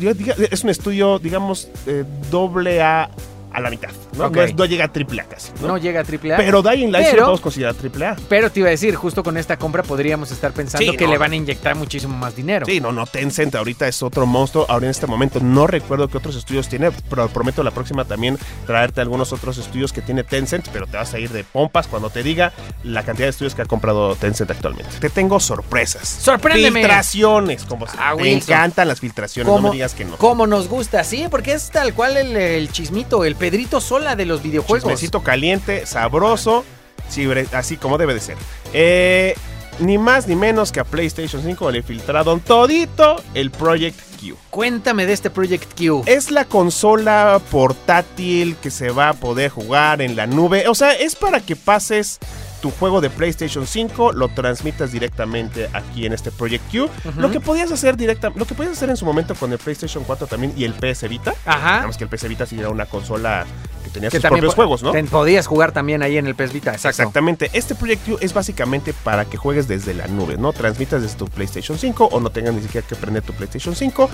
es 0.51 0.63
un 0.63 0.69
estudio, 0.69 1.17
digamos, 1.19 1.69
eh, 1.87 2.03
doble 2.29 2.81
A 2.81 3.09
a 3.53 3.59
la 3.59 3.69
mitad. 3.69 3.89
¿No? 4.13 4.25
Ok. 4.27 4.35
No, 4.35 4.41
es- 4.43 4.55
no 4.55 4.65
llega 4.65 4.85
a 4.85 4.87
triple 4.91 5.21
A 5.21 5.25
casi. 5.25 5.51
¿no? 5.61 5.67
No 5.69 5.77
llega 5.77 6.01
a 6.01 6.03
AAA. 6.03 6.37
Pero 6.37 6.61
Dying 6.61 6.91
Light 6.91 7.05
sí 7.05 7.11
Pero- 7.11 7.21
lo 7.21 7.25
podemos 7.27 7.41
considerar 7.41 7.75
triple 7.75 8.05
A. 8.07 8.15
Pero 8.29 8.51
te 8.51 8.59
iba 8.59 8.67
a 8.67 8.71
decir, 8.71 8.95
justo 8.95 9.23
con 9.23 9.37
esta 9.37 9.57
compra 9.57 9.83
podríamos 9.83 10.31
estar 10.31 10.51
pensando 10.51 10.91
Sí, 10.91 10.97
que 10.97 11.07
le 11.07 11.17
van 11.17 11.31
a 11.31 11.35
inyectar 11.35 11.75
muchísimo 11.75 12.15
más 12.17 12.35
dinero. 12.35 12.65
Sí, 12.65 12.79
no, 12.79 12.91
no, 12.91 13.05
Tencent 13.05 13.55
ahorita 13.55 13.87
es 13.87 14.01
otro 14.03 14.25
monstruo. 14.25 14.65
Ahora 14.69 14.85
en 14.85 14.91
este 14.91 15.07
momento 15.07 15.39
no 15.41 15.67
recuerdo 15.67 16.07
qué 16.07 16.17
otros 16.17 16.35
estudios 16.35 16.67
tiene, 16.67 16.91
pero 17.09 17.27
prometo 17.29 17.63
la 17.63 17.71
próxima 17.71 18.05
también 18.05 18.37
traerte 18.65 19.01
algunos 19.01 19.33
otros 19.33 19.57
estudios 19.57 19.93
que 19.93 20.01
tiene 20.01 20.23
Tencent, 20.23 20.67
pero 20.69 20.87
te 20.87 20.97
vas 20.97 21.13
a 21.13 21.19
ir 21.19 21.29
de 21.29 21.43
pompas 21.43 21.87
cuando 21.87 22.09
te 22.09 22.23
diga 22.23 22.51
la 22.83 23.03
cantidad 23.03 23.27
de 23.27 23.31
estudios 23.31 23.55
que 23.55 23.61
ha 23.61 23.65
comprado 23.65 24.15
Tencent 24.15 24.51
actualmente. 24.51 24.91
Te 24.99 25.09
tengo 25.09 25.39
sorpresas. 25.39 26.07
¡Sorpréndeme! 26.07 26.79
Filtraciones, 26.81 27.63
como 27.65 27.87
se- 27.87 27.97
Ah, 27.99 28.15
Wilson. 28.15 28.53
encantan 28.53 28.87
las 28.87 28.99
filtraciones, 28.99 29.51
no 29.51 29.61
me 29.61 29.71
digas 29.71 29.93
que 29.93 30.05
no. 30.05 30.17
Como 30.17 30.47
nos 30.47 30.67
gusta, 30.67 31.03
sí, 31.03 31.25
porque 31.29 31.53
es 31.53 31.69
tal 31.71 31.93
cual 31.93 32.17
el, 32.17 32.35
el 32.35 32.71
chismito, 32.71 33.23
el 33.25 33.35
Pedrito 33.35 33.79
Sola 34.01 34.15
de 34.15 34.25
los 34.25 34.41
videojuegos. 34.41 34.81
Chismecito 34.83 35.21
caliente, 35.21 35.85
sabroso, 35.85 36.65
sí, 37.07 37.25
bre- 37.25 37.47
así 37.53 37.77
como 37.77 37.99
debe 37.99 38.15
de 38.15 38.19
ser. 38.19 38.35
Eh, 38.73 39.35
ni 39.77 39.99
más 39.99 40.27
ni 40.27 40.35
menos 40.35 40.71
que 40.71 40.79
a 40.79 40.83
PlayStation 40.83 41.43
5 41.43 41.69
le 41.69 41.83
filtraron 41.83 42.39
todito 42.39 43.21
el 43.35 43.51
Project 43.51 43.99
Q. 44.19 44.35
Cuéntame 44.49 45.05
de 45.05 45.13
este 45.13 45.29
Project 45.29 45.79
Q. 45.79 46.01
Es 46.07 46.31
la 46.31 46.45
consola 46.45 47.39
portátil 47.51 48.55
que 48.55 48.71
se 48.71 48.89
va 48.89 49.09
a 49.09 49.13
poder 49.13 49.51
jugar 49.51 50.01
en 50.01 50.15
la 50.15 50.25
nube. 50.25 50.67
O 50.67 50.73
sea, 50.73 50.93
es 50.93 51.15
para 51.15 51.39
que 51.39 51.55
pases 51.55 52.17
tu 52.61 52.69
juego 52.69 53.01
de 53.01 53.09
PlayStation 53.09 53.65
5, 53.65 54.11
lo 54.13 54.27
transmitas 54.29 54.91
directamente 54.91 55.67
aquí 55.73 56.05
en 56.05 56.13
este 56.13 56.29
Project 56.31 56.63
Q. 56.71 56.87
Lo 57.17 57.31
que 57.31 57.39
podías 57.39 57.71
hacer 57.71 57.97
directa, 57.97 58.31
lo 58.35 58.45
que 58.45 58.53
podías 58.53 58.73
hacer 58.73 58.91
en 58.91 58.97
su 58.97 59.05
momento 59.05 59.33
con 59.33 59.51
el 59.51 59.57
PlayStation 59.57 60.03
4 60.03 60.27
también 60.27 60.53
y 60.55 60.65
el 60.65 60.73
PS 60.73 61.07
Vita. 61.07 61.33
Ajá. 61.45 61.71
Nada 61.77 61.87
más 61.87 61.97
que 61.97 62.03
el 62.03 62.09
PS 62.11 62.27
Vita 62.27 62.45
sí 62.45 62.59
era 62.59 62.69
una 62.69 62.85
consola 62.85 63.47
tenía 63.91 64.09
Que 64.09 64.17
sus 64.17 64.21
también 64.23 64.41
propios 64.41 64.55
juegos, 64.55 64.83
¿no? 64.83 64.91
te- 64.91 65.03
podías 65.03 65.45
jugar 65.47 65.71
también 65.71 66.01
ahí 66.03 66.17
en 66.17 66.27
el 66.27 66.35
PES 66.35 66.53
Vita. 66.53 66.73
Exactamente. 66.73 67.49
Este 67.53 67.75
Project 67.75 68.05
Q 68.07 68.17
es 68.21 68.33
básicamente 68.33 68.93
para 68.93 69.25
que 69.25 69.37
juegues 69.37 69.67
desde 69.67 69.93
la 69.93 70.07
nube, 70.07 70.37
¿no? 70.37 70.53
Transmitas 70.53 71.01
desde 71.01 71.15
tu 71.17 71.27
PlayStation 71.27 71.77
5 71.77 72.05
o 72.11 72.19
no 72.19 72.29
tengas 72.29 72.53
ni 72.53 72.61
siquiera 72.61 72.87
que 72.87 72.95
prender 72.95 73.23
tu 73.23 73.33
PlayStation 73.33 73.75
5. 73.75 74.09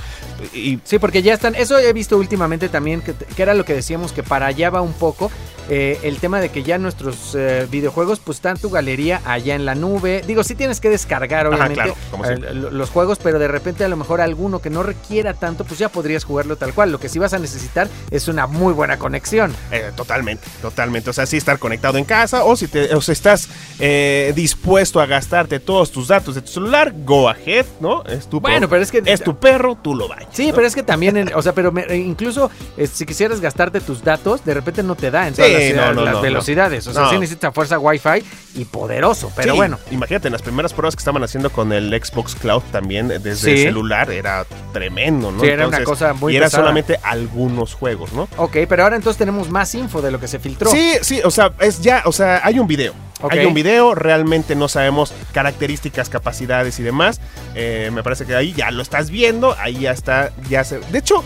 Y 0.54 0.80
Sí, 0.84 1.00
porque 1.00 1.22
ya 1.22 1.34
están, 1.34 1.56
eso 1.56 1.78
he 1.78 1.94
visto 1.94 2.18
últimamente 2.18 2.70
también, 2.70 3.02
que, 3.02 3.14
que 3.14 3.42
era 3.42 3.54
lo 3.54 3.66
que 3.66 3.74
decíamos, 3.74 4.12
que 4.12 4.24
para 4.24 4.48
allá 4.48 4.70
va 4.70 4.82
un 4.82 4.94
poco, 4.94 5.32
eh, 5.70 6.00
el 6.04 6.18
tema 6.20 6.40
de 6.40 6.50
que 6.50 6.64
ya 6.64 6.78
nuestros 6.78 7.36
eh, 7.36 7.68
videojuegos 7.70 8.20
pues 8.20 8.38
están 8.38 8.58
tu 8.58 8.70
galería 8.70 9.22
allá 9.26 9.54
en 9.56 9.66
la 9.66 9.76
nube. 9.76 10.24
Digo, 10.26 10.44
sí 10.44 10.56
tienes 10.56 10.80
que 10.80 10.90
descargar 10.90 11.46
obviamente 11.48 11.74
claro, 11.76 11.96
como 12.10 12.26
eh, 12.26 12.38
los 12.54 12.90
juegos, 12.90 13.20
pero 13.22 13.38
de 13.38 13.48
repente 13.50 13.84
a 13.84 13.90
lo 13.90 13.98
mejor 13.98 14.22
alguno 14.22 14.60
que 14.60 14.70
no 14.70 14.82
requiera 14.84 15.34
tanto, 15.34 15.66
pues 15.66 15.78
ya 15.80 15.90
podrías 15.90 16.24
jugarlo 16.24 16.56
tal 16.56 16.74
cual. 16.74 16.92
Lo 16.92 17.00
que 17.00 17.10
sí 17.10 17.20
vas 17.20 17.34
a 17.34 17.40
necesitar 17.40 17.90
es 18.12 18.28
una 18.30 18.48
muy 18.48 18.72
buena 18.74 18.98
conexión. 18.98 19.54
Eh, 19.72 19.92
totalmente, 19.96 20.48
totalmente. 20.62 21.10
O 21.10 21.14
sea, 21.14 21.26
sí 21.26 21.38
estar 21.38 21.60
conectado 21.60 21.98
en 21.98 22.06
casa 22.06 22.44
o 22.44 22.56
si 22.56 22.68
te, 22.68 22.94
o 22.96 23.02
sea, 23.02 23.14
estás 23.14 23.50
eh, 23.80 24.32
dispuesto 24.36 25.00
a 25.02 25.06
gastarte 25.06 25.60
todos 25.60 25.92
tus 25.92 26.08
datos 26.08 26.36
de 26.36 26.42
tu 26.42 26.48
celular, 26.52 26.94
go 27.06 27.30
ahead, 27.30 27.66
¿no? 27.80 28.04
Es 28.06 28.28
tu, 28.30 28.40
Bueno, 28.40 28.70
pero 28.70 28.82
es 28.82 28.92
que- 28.92 29.02
es 29.06 29.22
tu 29.22 29.38
perro, 29.38 29.78
tú 29.82 29.94
lo 29.96 30.08
vayas. 30.08 30.30
Sí, 30.32 30.48
¿no? 30.50 30.54
pero 30.56 30.68
es 30.68 30.76
que 30.76 30.84
también, 30.84 31.18
en- 31.18 31.34
o 31.36 31.42
sea, 31.42 31.54
pero 31.54 31.72
me- 31.72 31.86
incluso 31.96 32.50
eh, 32.78 32.88
si 32.88 33.06
quisieras 33.06 33.40
gastarte 33.42 33.82
tus 33.82 34.04
datos, 34.04 34.44
de 34.46 34.54
repente 34.54 34.84
no 34.84 34.96
te 34.96 35.12
da 35.12 35.28
en 35.28 35.34
todas 35.34 35.52
Sí, 35.52 35.74
las, 35.74 35.88
no, 35.88 35.94
no, 35.96 36.06
las 36.06 36.14
no, 36.16 36.22
velocidades. 36.22 36.88
O 36.88 36.94
sea, 36.94 37.10
sí 37.10 37.18
necesitas 37.20 37.54
fuerza 37.54 37.78
Wi-Fi 37.80 38.24
y 38.56 38.66
poderoso, 38.66 39.32
pero 39.36 39.52
Sí, 39.54 39.58
bueno. 39.58 39.78
Imagínate, 39.92 40.28
en 40.28 40.32
las 40.34 40.42
primeras 40.42 40.74
pruebas 40.74 40.96
que 40.96 41.00
estaban 41.02 41.24
haciendo 41.24 41.50
con 41.52 41.74
el 41.74 41.90
Xbox 42.04 42.36
Cloud 42.36 42.64
también 42.72 43.08
desde 43.10 43.36
Sí. 43.36 43.50
el 43.52 43.58
celular 43.68 44.12
era 44.12 44.46
tremendo, 44.74 45.32
¿no? 45.32 45.42
Sí, 45.42 45.48
era 45.48 45.68
una 45.68 45.84
cosa 45.84 46.14
muy 46.14 46.34
Y 46.34 46.38
era 46.38 46.46
pesada. 46.48 46.64
solamente 46.64 47.00
algunos 47.04 47.74
juegos, 47.74 48.14
¿no? 48.14 48.28
Ok, 48.38 48.58
pero 48.70 48.84
ahora 48.84 48.96
entonces 48.96 49.18
tenemos 49.18 49.50
más 49.50 49.57
info 49.76 50.02
de 50.02 50.12
lo 50.12 50.20
que 50.20 50.28
se 50.28 50.40
filtró. 50.40 50.70
Sí, 50.70 50.94
sí, 51.02 51.22
o 51.24 51.32
sea, 51.32 51.54
es 51.60 51.82
ya, 51.82 52.04
o 52.06 52.12
sea, 52.12 52.42
hay 52.44 52.60
un 52.60 52.68
video. 52.68 52.94
Hay 53.30 53.46
un 53.46 53.54
video, 53.54 53.96
realmente 53.96 54.56
no 54.56 54.68
sabemos 54.68 55.12
características, 55.34 56.08
capacidades 56.10 56.80
y 56.80 56.84
demás. 56.84 57.20
Eh, 57.56 57.90
me 57.92 58.04
parece 58.04 58.26
que 58.26 58.36
ahí 58.36 58.54
ya 58.54 58.70
lo 58.70 58.84
estás 58.84 59.10
viendo, 59.10 59.56
ahí 59.58 59.80
ya 59.80 59.92
está, 59.92 60.32
ya 60.50 60.64
se... 60.64 60.80
De 60.80 61.00
hecho, 61.00 61.24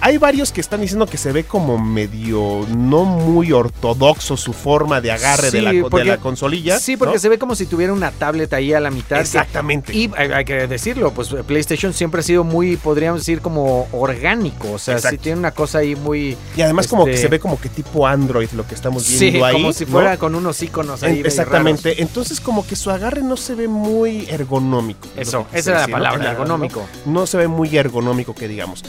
hay 0.00 0.18
varios 0.18 0.52
que 0.52 0.60
están 0.60 0.80
diciendo 0.80 1.06
que 1.06 1.16
se 1.16 1.32
ve 1.32 1.44
como 1.44 1.78
medio 1.78 2.66
no 2.76 3.04
muy 3.04 3.52
ortodoxo 3.52 4.36
su 4.36 4.52
forma 4.52 5.00
de 5.00 5.10
agarre 5.12 5.50
de, 5.50 5.58
Sí, 5.58 5.60
la, 5.60 5.72
de 5.72 5.82
porque- 5.82 6.04
la 6.04 6.18
consolilla. 6.18 6.78
Sí, 6.78 6.96
porque 6.96 7.14
¿no? 7.14 7.20
se 7.20 7.28
ve 7.28 7.38
como 7.38 7.54
si 7.54 7.66
tuviera 7.66 7.92
una 7.92 8.10
tablet 8.10 8.52
ahí 8.52 8.72
a 8.72 8.80
la 8.80 8.90
mitad. 8.90 9.16
que- 9.16 9.22
Exactamente. 9.22 9.92
Y 9.94 10.10
hay, 10.16 10.30
hay 10.30 10.44
que 10.44 10.66
decirlo, 10.66 11.12
pues 11.12 11.34
PlayStation 11.46 11.92
siempre 11.92 12.20
ha 12.20 12.22
sido 12.22 12.44
muy, 12.44 12.76
podríamos 12.76 13.20
decir, 13.22 13.40
como 13.40 13.88
orgánico. 13.92 14.72
O 14.72 14.78
sea, 14.78 14.98
sí 14.98 15.18
tiene 15.18 15.38
una 15.38 15.50
cosa 15.50 15.78
ahí 15.78 15.96
muy. 15.96 16.36
Y 16.56 16.62
además 16.62 16.86
como 16.86 17.04
que 17.04 17.12
este, 17.12 17.22
se 17.22 17.28
ve 17.28 17.40
como 17.40 17.60
que 17.60 17.68
tipo 17.68 18.06
Android 18.06 18.50
lo 18.52 18.66
que 18.66 18.74
estamos 18.74 19.02
Sí, 19.04 19.18
viendo 19.30 19.44
ahí. 19.44 19.54
como 19.54 19.72
si 19.72 19.84
¿no? 19.86 19.90
fuera 19.92 20.16
con 20.16 20.34
unos 20.34 20.62
iconos 20.62 21.02
ahí. 21.02 21.20
En- 21.20 21.26
exactamente. 21.26 22.02
Entonces 22.02 22.40
como 22.40 22.66
que 22.66 22.76
su 22.76 22.90
agarre 22.90 23.22
no 23.22 23.36
se 23.36 23.54
ve 23.54 23.68
muy 23.68 24.26
ergonómico. 24.28 25.08
Eso, 25.16 25.46
esa 25.52 25.70
era 25.72 25.80
la 25.80 25.88
palabra, 25.88 26.30
ergonómico. 26.32 26.86
No 27.06 27.26
se 27.26 27.36
ve 27.38 27.48
muy 27.48 27.76
ergonómico 27.76 28.34
que 28.34 28.46
digamos. 28.48 28.82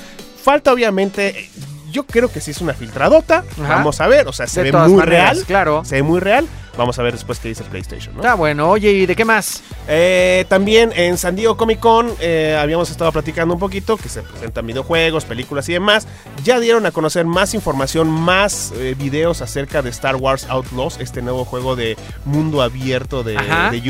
Falta 0.48 0.72
obviamente, 0.72 1.50
yo 1.92 2.06
creo 2.06 2.32
que 2.32 2.40
sí 2.40 2.52
es 2.52 2.62
una 2.62 2.74
filtradota. 2.74 3.44
Ajá. 3.62 3.76
Vamos 3.76 4.00
a 4.00 4.08
ver, 4.08 4.30
o 4.30 4.32
sea, 4.32 4.48
se 4.48 4.64
De 4.64 4.72
ve 4.72 4.78
muy 4.78 4.94
maneras, 4.94 5.36
real. 5.36 5.46
Claro. 5.46 5.84
Se 5.84 5.96
ve 5.96 6.04
muy 6.04 6.22
real. 6.22 6.48
Vamos 6.78 6.98
a 7.00 7.04
ver 7.04 7.12
después 7.12 7.40
qué 7.40 7.50
dice 7.50 7.66
PlayStation, 7.66 8.16
¿no? 8.16 8.22
Está 8.22 8.36
bueno. 8.36 8.70
Oye, 8.70 8.92
¿y 8.94 9.06
de 9.06 9.14
qué 9.14 9.26
más? 9.26 9.62
Eh, 9.90 10.46
también 10.48 10.94
en 10.96 11.18
San 11.18 11.36
Diego 11.36 11.58
Comic 11.58 11.82
Con 11.82 12.14
eh, 12.22 12.58
habíamos 12.58 12.90
estado 12.90 13.12
platicando 13.12 13.56
un 13.56 13.60
poquito 13.60 13.98
que 13.98 14.08
se 14.08 14.22
presentan 14.22 14.66
videojuegos, 14.66 15.26
películas 15.26 15.68
y 15.68 15.74
demás. 15.74 16.08
Ya 16.46 16.62
dieron 16.62 16.86
a 16.86 16.92
conocer 16.92 17.26
más 17.26 17.54
información, 17.54 18.08
más 18.08 18.72
eh, 18.78 18.96
videos 18.98 19.42
acerca 19.42 19.82
de 19.82 19.90
Star 19.90 20.16
Wars 20.16 20.46
Outlaws, 20.48 21.02
este 21.02 21.22
nuevo 21.22 21.44
juego 21.44 21.76
de 21.76 21.98
mundo 22.24 22.62
abierto 22.62 23.22
de 23.22 23.36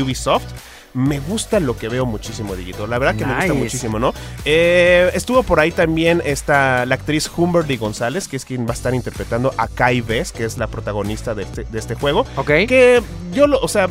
Ubisoft. 0.02 0.46
Me 0.94 1.20
gusta 1.20 1.60
lo 1.60 1.76
que 1.76 1.88
veo 1.88 2.06
muchísimo, 2.06 2.54
Digito. 2.56 2.86
La 2.86 2.98
verdad 2.98 3.16
que 3.16 3.26
me 3.26 3.34
gusta 3.34 3.54
muchísimo, 3.54 3.98
¿no? 3.98 4.14
Eh, 4.44 5.10
estuvo 5.14 5.42
por 5.42 5.60
ahí 5.60 5.70
también 5.70 6.22
esta, 6.24 6.86
la 6.86 6.94
actriz 6.94 7.30
Humberly 7.36 7.76
González, 7.76 8.28
que 8.28 8.36
es 8.36 8.44
quien 8.44 8.66
va 8.66 8.70
a 8.70 8.74
estar 8.74 8.94
interpretando 8.94 9.52
a 9.56 9.68
Kai 9.68 10.00
Vess, 10.00 10.32
que 10.32 10.44
es 10.44 10.58
la 10.58 10.66
protagonista 10.66 11.34
de 11.34 11.42
este, 11.42 11.64
de 11.64 11.78
este 11.78 11.94
juego. 11.94 12.26
Ok. 12.36 12.46
Que 12.66 13.02
yo 13.32 13.46
lo, 13.46 13.60
o 13.60 13.68
sea, 13.68 13.88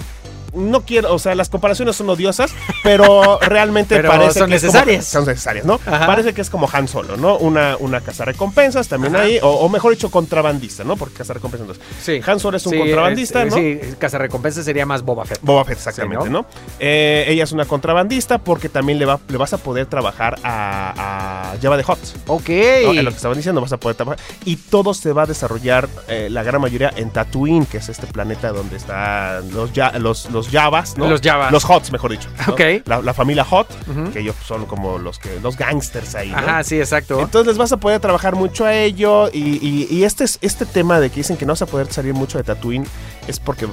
no 0.54 0.82
quiero, 0.82 1.14
o 1.14 1.20
sea, 1.20 1.36
las 1.36 1.50
comparaciones 1.50 1.96
son 1.96 2.10
odiosas, 2.10 2.52
pero 2.84 3.40
realmente 3.42 3.96
Pero 3.96 4.10
parece 4.10 4.40
son 4.40 4.50
que 4.50 4.56
es 4.56 4.62
como- 4.62 4.72
necesarias. 4.74 5.06
son 5.06 5.26
necesarias, 5.26 5.66
¿no? 5.66 5.80
Ajá. 5.86 6.06
Parece 6.08 6.34
que 6.34 6.42
es 6.42 6.50
como 6.50 6.68
Han 6.72 6.88
Solo, 6.88 7.18
¿no? 7.18 7.38
Una, 7.38 7.76
una 7.80 8.02
recompensas 8.26 8.88
también 8.88 9.16
Ajá. 9.16 9.26
ahí, 9.26 9.40
o, 9.42 9.48
o 9.50 9.70
mejor 9.70 9.92
dicho, 9.92 10.10
contrabandista, 10.12 10.84
¿no? 10.84 10.96
Porque 10.98 11.24
recompensas 11.34 11.68
entonces. 11.70 11.84
Sí. 12.02 12.22
Han 12.30 12.40
Solo 12.40 12.58
es 12.58 12.66
un 12.66 12.74
Sí, 12.74 12.80
contrabandista, 12.80 13.44
es- 13.44 13.50
¿no? 13.52 13.58
Sí, 13.58 13.80
Recompensa 14.18 14.64
sería 14.64 14.86
más 14.86 15.04
Boba 15.04 15.26
Fett. 15.26 15.40
Boba 15.42 15.64
Fett, 15.66 15.78
exactamente, 15.78 16.26
Sí, 16.26 16.32
¿no? 16.32 16.46
Eh, 16.80 17.26
ella 17.28 17.44
es 17.44 17.52
una 17.52 17.66
contrabandista 17.66 18.38
porque 18.40 18.70
también 18.70 18.98
le, 19.00 19.06
va, 19.06 19.20
le 19.28 19.38
vas 19.38 19.54
a 19.54 19.58
poder 19.58 19.86
trabajar 19.86 20.38
a, 20.44 21.52
a 21.54 21.58
Java 21.62 21.78
de 21.78 21.84
Hot. 21.84 22.00
Ok. 22.28 22.50
¿no? 22.86 22.94
Lo 22.94 23.12
que 23.12 23.16
estaban 23.18 23.38
diciendo, 23.38 23.62
vas 23.62 23.74
a 23.74 23.78
poder 23.78 23.96
trabajar. 23.96 24.20
Y 24.46 24.56
todo 24.56 24.94
se 24.94 25.12
va 25.14 25.24
a 25.24 25.26
desarrollar, 25.26 25.88
eh, 26.08 26.30
la 26.32 26.44
gran 26.44 26.62
mayoría, 26.62 26.92
en 26.96 27.10
Tatooine, 27.12 27.66
que 27.66 27.78
es 27.78 27.90
este 27.90 28.08
planeta 28.08 28.52
donde 28.52 28.78
están 28.78 29.52
los, 29.54 29.72
ya, 29.74 29.92
los, 30.00 30.30
los 30.32 30.37
Javas, 30.50 30.98
¿no? 30.98 31.08
Los 31.10 31.22
Javas. 31.22 31.52
Los 31.52 31.66
Hots, 31.70 31.92
mejor 31.92 32.12
dicho. 32.12 32.30
¿no? 32.48 32.54
Ok. 32.54 32.62
La, 32.86 33.02
la 33.02 33.14
familia 33.14 33.44
Hot, 33.46 33.68
que 34.14 34.20
ellos 34.20 34.36
son 34.46 34.66
como 34.66 34.98
los 35.00 35.20
que 35.20 35.40
los 35.42 35.58
gangsters 35.58 36.16
ahí, 36.16 36.30
¿no? 36.32 36.38
Ajá, 36.38 36.64
sí, 36.64 36.80
exacto. 36.80 37.20
Entonces 37.20 37.48
les 37.48 37.58
vas 37.58 37.72
a 37.72 37.78
poder 37.78 38.00
trabajar 38.00 38.36
mucho 38.36 38.66
a 38.66 38.74
ello 38.76 39.30
y, 39.34 39.58
y- 39.66 39.88
y 39.90 40.04
este, 40.04 40.24
es, 40.26 40.38
este 40.42 40.66
tema 40.66 41.00
de 41.00 41.10
que 41.10 41.16
dicen 41.18 41.38
que 41.38 41.46
no 41.46 41.54
vas 41.54 41.62
a 41.62 41.66
poder 41.66 41.92
salir 41.92 42.14
mucho 42.14 42.38
de 42.38 42.44
Tatooine 42.44 42.86
es 43.28 43.40
porque 43.40 43.68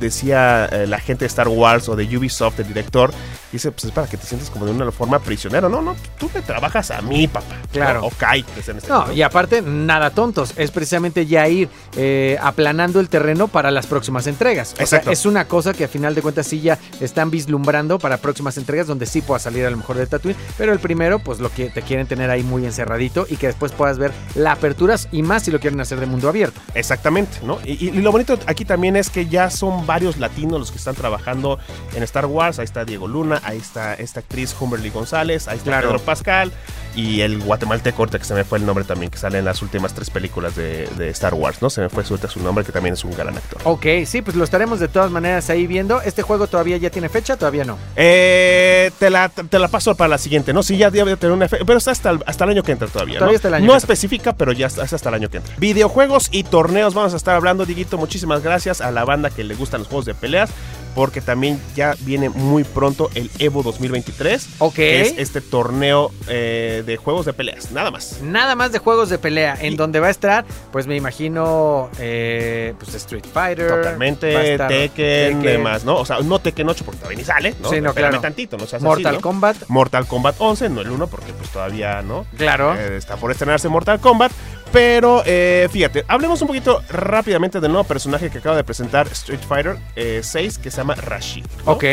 decía 0.00 0.66
eh, 0.72 0.86
la 0.86 0.98
gente 0.98 1.24
de 1.24 1.26
Star 1.26 1.48
Wars 1.48 1.88
o 1.88 1.96
de 1.96 2.04
Ubisoft, 2.16 2.58
el 2.60 2.68
director, 2.68 3.12
dice, 3.52 3.70
pues 3.70 3.84
es 3.84 3.92
para 3.92 4.06
que 4.06 4.16
te 4.16 4.26
sientas 4.26 4.50
como 4.50 4.66
de 4.66 4.72
una 4.72 4.90
forma 4.90 5.18
prisionero. 5.18 5.68
No, 5.68 5.82
no, 5.82 5.96
tú 6.18 6.30
me 6.34 6.42
trabajas 6.42 6.90
a 6.90 7.00
mí, 7.02 7.28
papá. 7.28 7.56
Claro. 7.72 8.00
¿no? 8.00 8.06
O 8.06 8.10
Kai, 8.10 8.42
que 8.42 8.60
es 8.60 8.68
en 8.68 8.78
este 8.78 8.88
No, 8.88 9.12
y 9.12 9.22
aparte, 9.22 9.62
nada 9.62 10.10
tontos. 10.10 10.54
Es 10.56 10.70
precisamente 10.70 11.26
ya 11.26 11.48
ir 11.48 11.68
eh, 11.96 12.38
aplanando 12.40 13.00
el 13.00 13.08
terreno 13.08 13.48
para 13.48 13.70
las 13.70 13.86
próximas 13.86 14.26
entregas. 14.26 14.72
O 14.72 14.76
sea, 14.76 14.84
Exacto. 14.84 15.10
es 15.10 15.26
una 15.26 15.46
cosa 15.46 15.72
que 15.72 15.84
a 15.84 15.88
final 15.88 16.14
de 16.14 16.22
cuentas 16.22 16.46
sí 16.46 16.60
ya 16.60 16.78
están 17.00 17.30
vislumbrando 17.30 17.98
para 17.98 18.18
próximas 18.18 18.56
entregas 18.56 18.86
donde 18.86 19.06
sí 19.06 19.22
pueda 19.22 19.38
salir 19.38 19.64
a 19.66 19.70
lo 19.70 19.76
mejor 19.76 19.96
de 19.96 20.06
Tatooine. 20.06 20.38
Pero 20.56 20.72
el 20.72 20.78
primero, 20.78 21.18
pues 21.18 21.40
lo 21.40 21.50
que 21.50 21.70
te 21.70 21.82
quieren 21.82 22.06
tener 22.06 22.30
ahí 22.30 22.42
muy 22.42 22.64
encerradito 22.64 23.26
y 23.28 23.36
que 23.36 23.46
después 23.46 23.72
puedas 23.72 23.98
ver 23.98 24.12
la 24.34 24.52
aperturas 24.52 25.08
y 25.12 25.22
más 25.22 25.44
si 25.44 25.50
lo 25.50 25.60
quieren 25.60 25.80
hacer 25.80 26.00
de 26.00 26.06
mundo 26.06 26.28
abierto. 26.28 26.60
Exactamente, 26.74 27.38
¿no? 27.42 27.58
Y 27.64 27.90
lo 27.92 28.12
bonito 28.12 28.38
aquí 28.46 28.64
también 28.64 28.96
es 28.96 29.10
que 29.10 29.26
ya 29.26 29.50
son 29.50 29.86
varios 29.86 30.18
latinos 30.18 30.60
los 30.60 30.70
que 30.70 30.78
están 30.78 30.94
trabajando 30.94 31.58
en 31.94 32.02
Star 32.02 32.26
Wars. 32.26 32.58
Ahí 32.58 32.64
está 32.64 32.84
Diego 32.84 33.08
Luna, 33.08 33.39
ahí 33.44 33.58
está 33.58 33.94
esta 33.94 34.20
actriz 34.20 34.54
Humberly 34.58 34.90
González, 34.90 35.48
ahí 35.48 35.56
está 35.56 35.70
Claro. 35.70 35.88
Pedro 35.88 36.00
Pascal 36.02 36.52
y 36.96 37.20
el 37.20 37.38
guatemalteco, 37.40 38.06
que 38.06 38.24
se 38.24 38.34
me 38.34 38.44
fue 38.44 38.58
el 38.58 38.66
nombre 38.66 38.84
también, 38.84 39.10
que 39.10 39.18
sale 39.18 39.38
en 39.38 39.44
las 39.44 39.62
últimas 39.62 39.94
tres 39.94 40.10
películas 40.10 40.56
de, 40.56 40.88
de 40.96 41.08
Star 41.10 41.34
Wars, 41.34 41.62
¿no? 41.62 41.70
Se 41.70 41.80
me 41.82 41.88
fue 41.88 42.04
suelta 42.04 42.28
su 42.28 42.40
nombre, 42.42 42.64
que 42.64 42.72
también 42.72 42.94
es 42.94 43.04
un 43.04 43.12
gran 43.12 43.36
actor. 43.36 43.60
Ok, 43.64 43.86
sí, 44.06 44.22
pues 44.22 44.36
lo 44.36 44.42
estaremos 44.44 44.80
de 44.80 44.88
todas 44.88 45.10
maneras 45.10 45.48
ahí 45.50 45.66
viendo. 45.66 46.00
¿Este 46.02 46.22
juego 46.22 46.46
todavía 46.48 46.76
ya 46.78 46.90
tiene 46.90 47.08
fecha? 47.08 47.36
Todavía 47.36 47.64
no. 47.64 47.78
Eh, 47.94 48.90
te, 48.98 49.08
la, 49.10 49.28
te 49.28 49.58
la 49.58 49.68
paso 49.68 49.94
para 49.94 50.08
la 50.08 50.18
siguiente, 50.18 50.52
¿no? 50.52 50.62
Sí, 50.62 50.76
ya 50.76 50.90
debe 50.90 51.16
tener 51.16 51.32
una 51.34 51.48
fe, 51.48 51.58
pero 51.64 51.78
está 51.78 51.92
hasta 51.92 52.10
el, 52.10 52.24
hasta 52.26 52.44
el 52.44 52.50
año 52.50 52.62
que 52.62 52.72
entra 52.72 52.88
todavía, 52.88 53.18
Todavía 53.18 53.34
¿no? 53.34 53.36
hasta 53.36 53.48
el 53.48 53.54
año 53.54 53.66
no 53.66 53.76
específica, 53.76 54.32
pero 54.34 54.52
ya 54.52 54.66
está, 54.66 54.82
es 54.84 54.92
hasta 54.92 55.08
el 55.10 55.14
año 55.14 55.28
que 55.30 55.36
entra. 55.38 55.54
Videojuegos 55.58 56.28
y 56.32 56.42
torneos 56.42 56.94
vamos 56.94 57.14
a 57.14 57.16
estar 57.16 57.36
hablando, 57.36 57.66
Diguito. 57.66 57.98
Muchísimas 57.98 58.42
gracias 58.42 58.80
a 58.80 58.90
la 58.90 59.04
banda 59.04 59.30
que 59.30 59.44
le 59.44 59.54
gustan 59.54 59.80
los 59.80 59.88
juegos 59.88 60.06
de 60.06 60.14
peleas, 60.14 60.50
porque 60.94 61.20
también 61.20 61.60
ya 61.74 61.94
viene 62.00 62.28
muy 62.28 62.64
pronto 62.64 63.10
el 63.14 63.30
Evo 63.38 63.62
2023. 63.62 64.48
Ok. 64.58 64.74
que 64.74 65.00
es 65.02 65.14
este 65.18 65.40
torneo 65.40 66.10
eh, 66.28 66.82
de 66.86 66.96
juegos 66.96 67.26
de 67.26 67.32
peleas, 67.32 67.70
nada 67.72 67.90
más. 67.90 68.20
Nada 68.22 68.54
más 68.54 68.72
de 68.72 68.78
juegos 68.78 69.08
de 69.10 69.18
pelea, 69.18 69.56
en 69.60 69.74
Y- 69.74 69.76
donde 69.76 70.00
va 70.00 70.06
a 70.08 70.10
estar, 70.10 70.44
pues 70.72 70.86
me 70.86 70.96
imagino, 70.96 71.90
eh, 71.98 72.74
pues 72.78 72.94
Street 72.94 73.24
Fighter. 73.32 73.68
Totalmente, 73.68 74.58
Tekken, 74.58 75.42
demás, 75.42 75.84
¿no? 75.84 75.96
O 75.96 76.04
sea, 76.06 76.20
no 76.20 76.38
Tekken 76.38 76.68
8 76.68 76.84
porque 76.84 76.98
todavía 76.98 77.18
ni 77.18 77.24
sale, 77.24 77.54
¿no? 77.60 77.70
Sí, 77.70 77.80
no, 77.80 77.92
claro. 77.94 78.20
tantito, 78.20 78.56
no 78.56 78.64
seas 78.66 78.74
así, 78.74 78.84
Mortal 78.84 79.14
¿no? 79.16 79.20
Kombat, 79.20 79.56
Mortal 79.68 80.06
Kombat 80.06 80.36
11, 80.38 80.68
no 80.68 80.80
el 80.80 80.90
1 80.90 81.06
porque 81.06 81.32
pues 81.32 81.50
todavía, 81.50 82.02
¿no? 82.02 82.26
claro. 82.36 82.74
Eh, 82.74 82.96
está 82.96 83.16
por 83.16 83.30
estrenarse 83.30 83.68
Mortal 83.68 84.00
Kombat. 84.00 84.32
Pero 84.72 85.22
eh, 85.26 85.68
fíjate, 85.72 86.04
hablemos 86.06 86.40
un 86.42 86.48
poquito 86.48 86.82
rápidamente 86.90 87.60
del 87.60 87.72
nuevo 87.72 87.84
personaje 87.86 88.30
que 88.30 88.38
acaba 88.38 88.54
de 88.56 88.62
presentar 88.64 89.08
Street 89.08 89.40
Fighter 89.48 89.76
eh, 89.96 90.20
6 90.22 90.58
que 90.58 90.70
se 90.70 90.76
llama 90.76 90.94
Rashid. 90.94 91.44
¿no? 91.66 91.72
ok. 91.72 91.84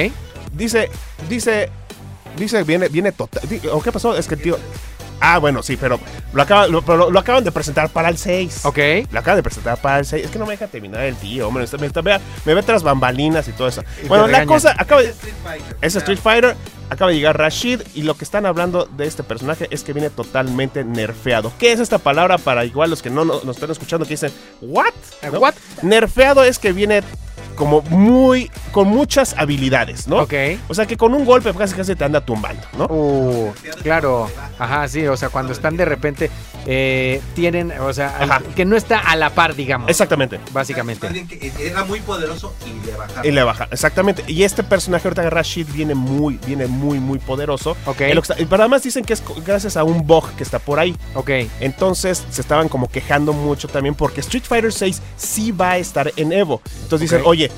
Dice, 0.53 0.89
dice, 1.27 1.69
dice, 2.37 2.63
viene, 2.63 2.87
viene 2.89 3.11
total. 3.11 3.47
di- 3.49 3.61
¿O 3.71 3.81
qué 3.81 3.91
pasó? 3.91 4.15
Es 4.17 4.27
que 4.27 4.35
el 4.35 4.41
tío. 4.41 4.57
Ah, 5.19 5.39
bueno, 5.39 5.63
sí, 5.63 5.77
pero 5.77 5.99
lo, 6.33 6.41
acaba- 6.41 6.67
lo- 6.67 6.81
pero 6.83 7.09
lo 7.09 7.19
acaban 7.19 7.43
de 7.43 7.51
presentar 7.51 7.89
para 7.89 8.09
el 8.09 8.17
6. 8.17 8.65
Ok. 8.65 8.77
Lo 9.11 9.19
acaban 9.19 9.37
de 9.37 9.43
presentar 9.43 9.77
para 9.81 9.99
el 9.99 10.05
6. 10.05 10.25
Es 10.25 10.31
que 10.31 10.37
no 10.39 10.45
me 10.45 10.51
deja 10.51 10.67
terminar 10.67 11.01
el 11.03 11.15
tío, 11.15 11.47
hombre. 11.47 11.65
Me, 11.79 11.89
vea- 12.01 12.21
me 12.45 12.53
ve 12.53 12.63
tras 12.63 12.83
bambalinas 12.83 13.47
y 13.47 13.51
todo 13.51 13.67
eso. 13.67 13.83
Y 14.03 14.07
Bueno, 14.07 14.27
la 14.27 14.45
cosa 14.45 14.75
acaba 14.77 15.01
de. 15.01 15.13
Es 15.81 15.95
Street 15.95 16.19
Fighter. 16.21 16.55
Acaba 16.89 17.11
de 17.11 17.17
llegar 17.17 17.37
Rashid 17.37 17.81
y 17.95 18.03
lo 18.03 18.15
que 18.15 18.23
están 18.23 18.45
hablando 18.45 18.85
de 18.85 19.07
este 19.07 19.21
personaje 19.21 19.67
es 19.71 19.83
que 19.83 19.91
viene 19.91 20.09
totalmente 20.09 20.85
nerfeado. 20.85 21.51
¿Qué 21.59 21.73
es 21.73 21.81
esta 21.81 21.97
palabra 21.97 22.37
para 22.37 22.63
igual 22.63 22.89
los 22.89 23.01
que 23.01 23.09
no 23.09 23.25
no- 23.25 23.41
nos 23.43 23.57
están 23.57 23.71
escuchando 23.71 24.05
que 24.05 24.11
dicen, 24.13 24.31
¿what? 24.61 24.93
Eh, 25.21 25.29
¿No? 25.33 25.39
what? 25.39 25.53
Nerfeado 25.81 26.43
es 26.45 26.59
que 26.59 26.71
viene 26.71 27.01
como 27.57 27.81
muy, 27.81 28.49
con 28.71 28.87
muchas 28.87 29.35
habilidades, 29.37 30.07
¿no? 30.07 30.21
Ok. 30.21 30.33
O 30.69 30.73
sea, 30.73 30.85
que 30.85 30.95
con 30.95 31.13
un 31.13 31.25
golpe 31.25 31.53
casi 31.53 31.75
casi 31.75 31.95
te 31.95 32.05
anda 32.05 32.21
tumbando, 32.21 32.61
¿no? 32.77 32.85
Uh, 32.85 33.51
claro. 33.83 34.29
Ajá, 34.59 34.87
sí, 34.87 35.05
o 35.05 35.17
sea, 35.17 35.27
cuando 35.29 35.51
están 35.51 35.75
de 35.75 35.83
repente, 35.85 36.29
eh, 36.65 37.21
tienen, 37.35 37.71
o 37.79 37.91
sea, 37.93 38.15
al- 38.17 38.31
Ajá. 38.31 38.41
que 38.55 38.63
no 38.65 38.75
está 38.77 38.99
a 38.99 39.15
la 39.15 39.31
par, 39.31 39.55
digamos. 39.55 39.89
Exactamente. 39.89 40.39
Básicamente. 40.53 41.05
Alguien 41.07 41.27
que 41.27 41.51
era 41.59 41.83
muy 41.83 41.99
poderoso 41.99 42.53
y 42.65 42.85
le 42.85 42.93
bajaron. 42.95 43.25
Y 43.25 43.31
le 43.31 43.43
baja, 43.43 43.67
exactamente. 43.71 44.23
Y 44.27 44.43
este 44.43 44.63
personaje 44.63 45.07
ahorita 45.07 45.29
Rashid 45.29 45.67
viene 45.73 45.95
muy, 45.95 46.39
viene 46.45 46.67
muy, 46.67 46.99
muy 46.99 47.19
poderoso. 47.19 47.75
Ok. 47.85 48.01
En 48.01 48.15
lo 48.15 48.21
que 48.21 48.33
está- 48.33 48.45
Pero 48.49 48.63
además 48.63 48.83
dicen 48.83 49.03
que 49.03 49.13
es 49.13 49.23
gracias 49.45 49.77
a 49.77 49.83
un 49.83 50.05
bug 50.05 50.29
que 50.35 50.43
está 50.43 50.59
por 50.59 50.79
ahí. 50.79 50.95
Ok. 51.15 51.29
Entonces 51.59 52.23
se 52.29 52.41
estaban 52.41 52.69
como 52.69 52.87
quejando 52.89 53.33
mucho 53.33 53.67
también 53.67 53.95
porque 53.95 54.21
Street 54.21 54.43
Fighter 54.43 54.71
6 54.73 55.01
sí 55.15 55.51
va 55.51 55.71
a 55.71 55.77
estar 55.77 56.11
en 56.15 56.31
Evo. 56.31 56.61
Entonces 56.83 57.09
dicen, 57.09 57.21
Ok. 57.25 57.27
Oye, 57.47 57.51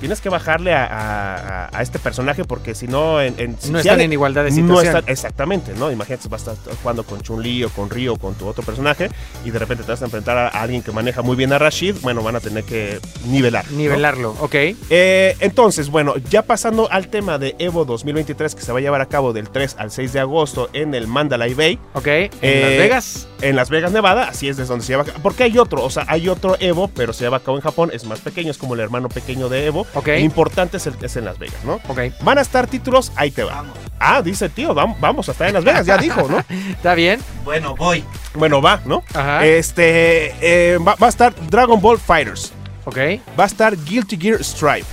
tienes 0.00 0.20
que 0.20 0.28
bajarle 0.28 0.74
a, 0.74 1.70
a- 1.72 1.82
este 1.82 1.98
personaje 1.98 2.44
porque 2.44 2.74
si 2.74 2.86
no, 2.86 3.22
en, 3.22 3.56
No 3.70 3.78
están 3.78 4.00
en 4.02 4.12
igualdad 4.12 4.44
de 4.44 4.50
No 4.50 4.56
situación. 4.56 5.04
exactamente, 5.06 5.72
¿no? 5.78 5.90
Imagínate, 5.90 6.28
vas 6.28 6.46
a 6.48 6.52
estar 6.52 6.74
jugando 6.76 7.04
con 7.04 7.20
Chun-Li 7.22 7.64
o 7.64 7.70
con 7.70 7.88
Ryo 7.90 8.14
o 8.14 8.16
con 8.18 8.34
tu 8.34 8.46
otro 8.46 8.62
personaje 8.62 9.08
y 9.44 9.50
de 9.50 9.58
repente 9.58 9.82
te 9.84 9.92
vas 9.92 10.02
a 10.02 10.04
enfrentar 10.04 10.36
a 10.36 10.48
alguien 10.48 10.82
que 10.82 10.92
maneja 10.92 11.22
muy 11.22 11.36
bien 11.36 11.52
a 11.52 11.58
Rashid. 11.58 11.96
Bueno, 12.02 12.22
van 12.22 12.36
a 12.36 12.40
tener 12.40 12.64
que 12.64 13.00
nivelar. 13.26 13.64
¿no? 13.70 13.78
Nivelarlo, 13.78 14.36
ok. 14.40 14.54
Eh, 14.90 15.36
entonces, 15.40 15.88
bueno, 15.88 16.14
ya 16.30 16.42
pasando 16.42 16.90
al 16.90 17.08
tema 17.08 17.38
de 17.38 17.54
Evo 17.58 17.84
2023 17.84 18.54
que 18.54 18.62
se 18.62 18.72
va 18.72 18.78
a 18.78 18.82
llevar 18.82 19.00
a 19.00 19.06
cabo 19.06 19.32
del 19.32 19.48
3 19.48 19.76
al 19.78 19.90
6 19.90 20.12
de 20.12 20.20
agosto 20.20 20.68
en 20.74 20.94
el 20.94 21.06
Mandalay 21.06 21.54
Bay, 21.54 21.78
Ok. 21.94 22.06
En 22.08 22.30
Eh, 22.42 22.60
Las 22.60 22.70
Vegas. 22.78 23.28
En 23.48 23.56
Las 23.56 23.70
Vegas, 23.70 23.92
Nevada, 23.92 24.28
así 24.28 24.48
es 24.48 24.56
desde 24.56 24.70
donde 24.70 24.84
se 24.84 24.92
lleva. 24.92 25.04
Porque 25.22 25.44
hay 25.44 25.58
otro, 25.58 25.84
o 25.84 25.90
sea, 25.90 26.04
hay 26.08 26.28
otro 26.28 26.56
Evo, 26.60 26.88
pero 26.88 27.12
se 27.12 27.24
lleva 27.24 27.36
a 27.36 27.40
cabo 27.40 27.56
en 27.56 27.62
Japón, 27.62 27.90
es 27.92 28.04
más 28.04 28.20
pequeño, 28.20 28.50
es 28.50 28.58
como 28.58 28.74
el 28.74 28.80
hermano 28.80 29.08
pequeño 29.08 29.48
de 29.48 29.66
Evo. 29.66 29.86
Ok. 29.94 30.08
El 30.08 30.20
importante 30.24 30.76
es 30.78 30.86
el 30.86 30.96
que 30.96 31.06
es 31.06 31.16
en 31.16 31.24
Las 31.26 31.38
Vegas, 31.38 31.62
¿no? 31.64 31.74
Ok. 31.88 32.00
Van 32.22 32.38
a 32.38 32.40
estar 32.40 32.66
títulos, 32.66 33.12
ahí 33.16 33.30
te 33.30 33.44
va. 33.44 33.54
Vamos. 33.56 33.78
Ah, 34.00 34.20
dice 34.22 34.48
tío, 34.48 34.74
vam- 34.74 34.96
vamos 35.00 35.28
a 35.28 35.32
estar 35.32 35.46
en 35.48 35.54
Las 35.54 35.64
Vegas, 35.64 35.86
ya 35.86 35.96
dijo, 35.98 36.28
¿no? 36.28 36.38
¿Está 36.70 36.94
bien? 36.94 37.20
Bueno, 37.44 37.74
voy. 37.76 38.04
Bueno, 38.34 38.60
va, 38.60 38.80
¿no? 38.84 39.02
Ajá. 39.14 39.44
Este, 39.46 40.34
eh, 40.40 40.78
va, 40.78 40.94
va 40.96 41.06
a 41.06 41.10
estar 41.10 41.34
Dragon 41.50 41.80
Ball 41.80 41.98
Fighters, 41.98 42.52
Ok. 42.84 42.96
va 43.38 43.44
a 43.44 43.46
estar 43.46 43.76
Guilty 43.76 44.16
Gear 44.16 44.42
Strive, 44.42 44.84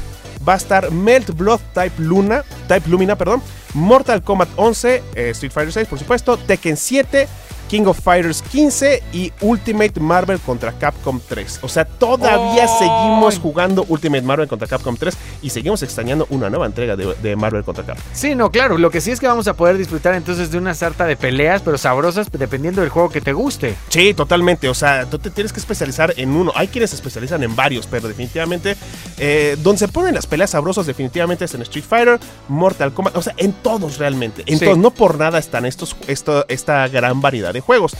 va 0.48 0.54
a 0.54 0.58
estar 0.58 0.92
Melt 0.92 1.32
Blood 1.36 1.60
Type 1.74 1.94
Luna, 2.02 2.44
Type 2.68 2.90
Lumina, 2.90 3.16
perdón, 3.16 3.42
Mortal 3.74 4.22
Kombat 4.22 4.50
11, 4.58 5.02
eh, 5.16 5.30
Street 5.32 5.52
Fighter 5.52 5.74
6, 5.74 5.88
por 5.88 5.98
supuesto, 6.00 6.38
Tekken 6.38 6.76
7, 6.78 7.28
King 7.72 7.86
of 7.86 7.98
Fighters 8.02 8.42
15 8.52 9.02
y 9.14 9.32
Ultimate 9.40 9.98
Marvel 10.02 10.40
contra 10.42 10.74
Capcom 10.74 11.22
3. 11.26 11.60
O 11.62 11.70
sea, 11.70 11.86
todavía 11.86 12.68
seguimos 12.68 13.40
jugando 13.40 13.86
Ultimate 13.88 14.24
Marvel 14.24 14.50
contra 14.50 14.68
Capcom 14.68 14.98
3 14.98 15.18
y 15.42 15.50
seguimos 15.52 15.82
extrañando 15.82 16.28
una 16.32 16.50
nueva 16.50 16.66
entrega 16.66 16.98
de, 16.98 17.16
de 17.24 17.36
Marvel 17.38 17.64
contra 17.64 17.86
Capcom. 17.86 18.04
Sí, 18.12 18.36
no, 18.36 18.52
claro. 18.52 18.78
Lo 18.78 18.92
que 18.92 19.00
sí 19.00 19.12
es 19.12 19.22
que 19.22 19.28
vamos 19.28 19.48
a 19.48 19.54
poder 19.54 19.78
disfrutar 19.78 20.14
entonces 20.16 20.52
de 20.52 20.58
una 20.58 20.74
sarta 20.76 21.06
de 21.06 21.16
peleas, 21.16 21.62
pero 21.62 21.78
sabrosas, 21.78 22.28
dependiendo 22.30 22.82
del 22.82 22.90
juego 22.90 23.10
que 23.10 23.22
te 23.22 23.32
guste. 23.32 23.76
Sí, 23.88 24.14
totalmente. 24.14 24.68
O 24.68 24.74
sea, 24.74 25.06
tú 25.06 25.18
te 25.18 25.30
tienes 25.30 25.54
que 25.54 25.62
especializar 25.62 26.14
en 26.18 26.32
uno. 26.32 26.52
Hay 26.56 26.68
quienes 26.68 26.90
se 26.90 26.98
especializan 26.98 27.42
en 27.42 27.56
varios, 27.56 27.88
pero 27.88 28.10
definitivamente 28.10 28.76
eh, 29.18 29.56
donde 29.64 29.80
se 29.80 29.88
ponen 29.88 30.14
las 30.14 30.28
peleas 30.28 30.50
sabrosas 30.50 30.86
definitivamente 30.86 31.46
es 31.46 31.54
en 31.54 31.62
Street 31.62 31.86
Fighter, 31.88 32.20
Mortal 32.50 32.94
Kombat, 32.94 33.16
o 33.16 33.22
sea, 33.22 33.34
en 33.38 33.54
todos 33.54 33.98
realmente. 33.98 34.44
En 34.46 34.60
Sí. 34.60 34.66
todos, 34.66 34.78
no 34.78 34.92
por 34.92 35.18
nada 35.18 35.40
están 35.40 35.66
estos, 35.66 35.96
esto, 36.08 36.44
esta 36.50 36.86
gran 36.90 37.22
variedad 37.22 37.54
de 37.54 37.61
juegos. 37.62 37.94